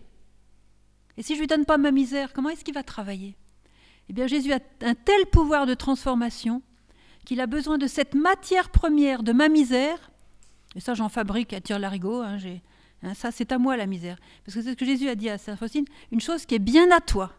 [1.18, 3.36] Et si je ne lui donne pas ma misère, comment est-ce qu'il va travailler?
[4.10, 6.62] Eh bien, Jésus a un tel pouvoir de transformation
[7.26, 10.12] qu'il a besoin de cette matière première de ma misère.
[10.76, 12.22] Et ça, j'en fabrique à tire-larigot.
[12.22, 12.38] Hein,
[13.06, 14.18] hein, ça, c'est à moi la misère.
[14.44, 16.60] Parce que c'est ce que Jésus a dit à Saint Faustine une chose qui est
[16.60, 17.34] bien à toi.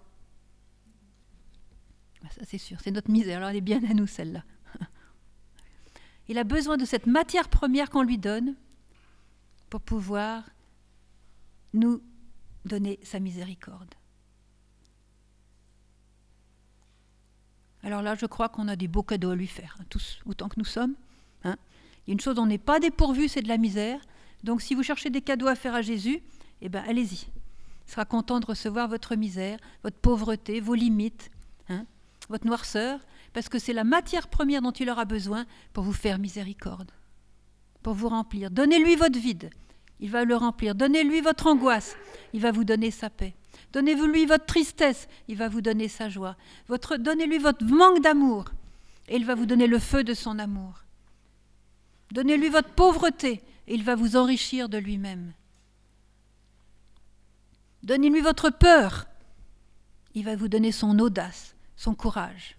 [2.30, 3.38] Ça, c'est sûr, c'est notre misère.
[3.38, 4.42] Alors, elle est bien à nous, celle-là.
[6.28, 8.54] Il a besoin de cette matière première qu'on lui donne
[9.70, 10.44] pour pouvoir
[11.72, 12.02] nous
[12.64, 13.94] donner sa miséricorde.
[17.82, 20.48] Alors là, je crois qu'on a des beaux cadeaux à lui faire, hein, tous, autant
[20.48, 20.94] que nous sommes.
[21.44, 21.56] Hein.
[22.06, 24.00] Il y a une chose dont on n'est pas dépourvu, c'est de la misère.
[24.46, 26.22] Donc si vous cherchez des cadeaux à faire à Jésus,
[26.62, 27.26] eh bien allez-y.
[27.86, 31.32] Il sera content de recevoir votre misère, votre pauvreté, vos limites,
[31.68, 31.84] hein,
[32.28, 33.00] votre noirceur,
[33.32, 36.92] parce que c'est la matière première dont il aura besoin pour vous faire miséricorde,
[37.82, 38.52] pour vous remplir.
[38.52, 39.50] Donnez-lui votre vide,
[39.98, 40.76] il va le remplir.
[40.76, 41.96] Donnez-lui votre angoisse,
[42.32, 43.34] il va vous donner sa paix.
[43.72, 46.36] Donnez-lui votre tristesse, il va vous donner sa joie.
[46.68, 48.44] Votre, donnez-lui votre manque d'amour,
[49.08, 50.84] et il va vous donner le feu de son amour.
[52.12, 55.32] Donnez-lui votre pauvreté, et il va vous enrichir de lui-même.
[57.82, 59.06] Donnez-lui votre peur,
[60.14, 62.56] il va vous donner son audace, son courage.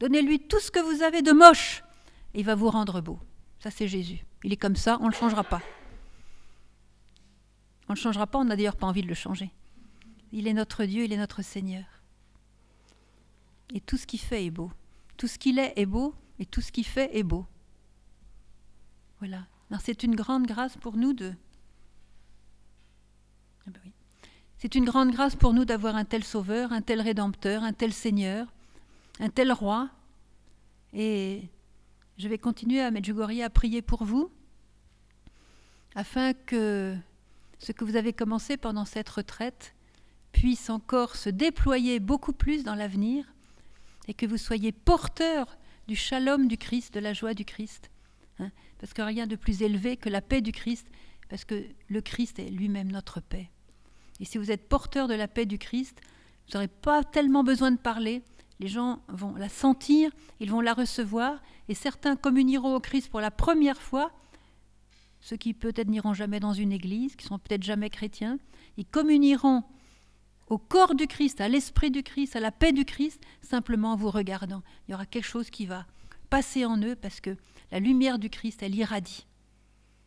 [0.00, 1.82] Donnez-lui tout ce que vous avez de moche
[2.36, 3.18] il va vous rendre beau.
[3.60, 4.24] Ça, c'est Jésus.
[4.44, 5.62] Il est comme ça, on ne le changera pas.
[7.88, 9.50] On ne le changera pas, on n'a d'ailleurs pas envie de le changer.
[10.32, 11.84] Il est notre Dieu, il est notre Seigneur.
[13.72, 14.70] Et tout ce qu'il fait est beau.
[15.16, 17.46] Tout ce qu'il est est beau, et tout ce qu'il fait est beau.
[19.18, 19.46] Voilà.
[19.80, 21.34] C'est une grande grâce pour nous de.
[23.66, 23.92] Ah ben
[24.58, 27.92] C'est une grande grâce pour nous d'avoir un tel Sauveur, un tel Rédempteur, un tel
[27.92, 28.46] Seigneur,
[29.20, 29.90] un tel Roi.
[30.92, 31.42] Et
[32.18, 34.30] je vais continuer à Medjugorje à prier pour vous,
[35.94, 36.96] afin que
[37.58, 39.74] ce que vous avez commencé pendant cette retraite
[40.32, 43.24] puisse encore se déployer beaucoup plus dans l'avenir
[44.08, 45.56] et que vous soyez porteur
[45.88, 47.90] du shalom du Christ, de la joie du Christ.
[48.38, 50.86] Hein, parce que rien de plus élevé que la paix du Christ,
[51.28, 53.50] parce que le Christ est lui-même notre paix.
[54.20, 56.00] Et si vous êtes porteur de la paix du Christ,
[56.46, 58.22] vous n'aurez pas tellement besoin de parler,
[58.60, 60.10] les gens vont la sentir,
[60.40, 64.12] ils vont la recevoir, et certains communieront au Christ pour la première fois,
[65.20, 68.38] ceux qui peut-être n'iront jamais dans une église, qui sont peut-être jamais chrétiens,
[68.76, 69.64] ils communieront
[70.48, 73.96] au corps du Christ, à l'esprit du Christ, à la paix du Christ, simplement en
[73.96, 74.62] vous regardant.
[74.86, 75.86] Il y aura quelque chose qui va
[76.30, 77.36] passer en eux parce que
[77.70, 79.26] la lumière du Christ, elle irradie,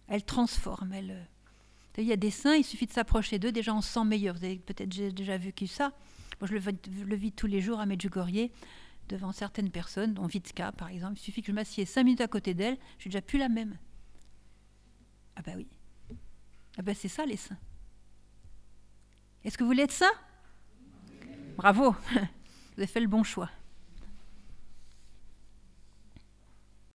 [0.08, 0.94] elle transforme.
[0.94, 1.12] Elle...
[1.12, 1.24] Euh,
[1.98, 4.36] il y a des saints, il suffit de s'approcher d'eux, déjà on se sent meilleur.
[4.36, 5.92] Vous avez peut-être déjà vécu ça.
[6.40, 8.50] Moi, je le, vis tous les jours à Medjugorje,
[9.10, 11.16] devant certaines personnes, dont Vitska par exemple.
[11.18, 13.50] Il suffit que je m'assieds cinq minutes à côté d'elle, je suis déjà plus la
[13.50, 13.78] même.
[15.36, 15.68] Ah ben oui.
[16.78, 17.58] Ah ben c'est ça les saints.
[19.44, 20.10] Est-ce que vous voulez être ça?
[21.58, 23.50] Bravo, vous avez fait le bon choix.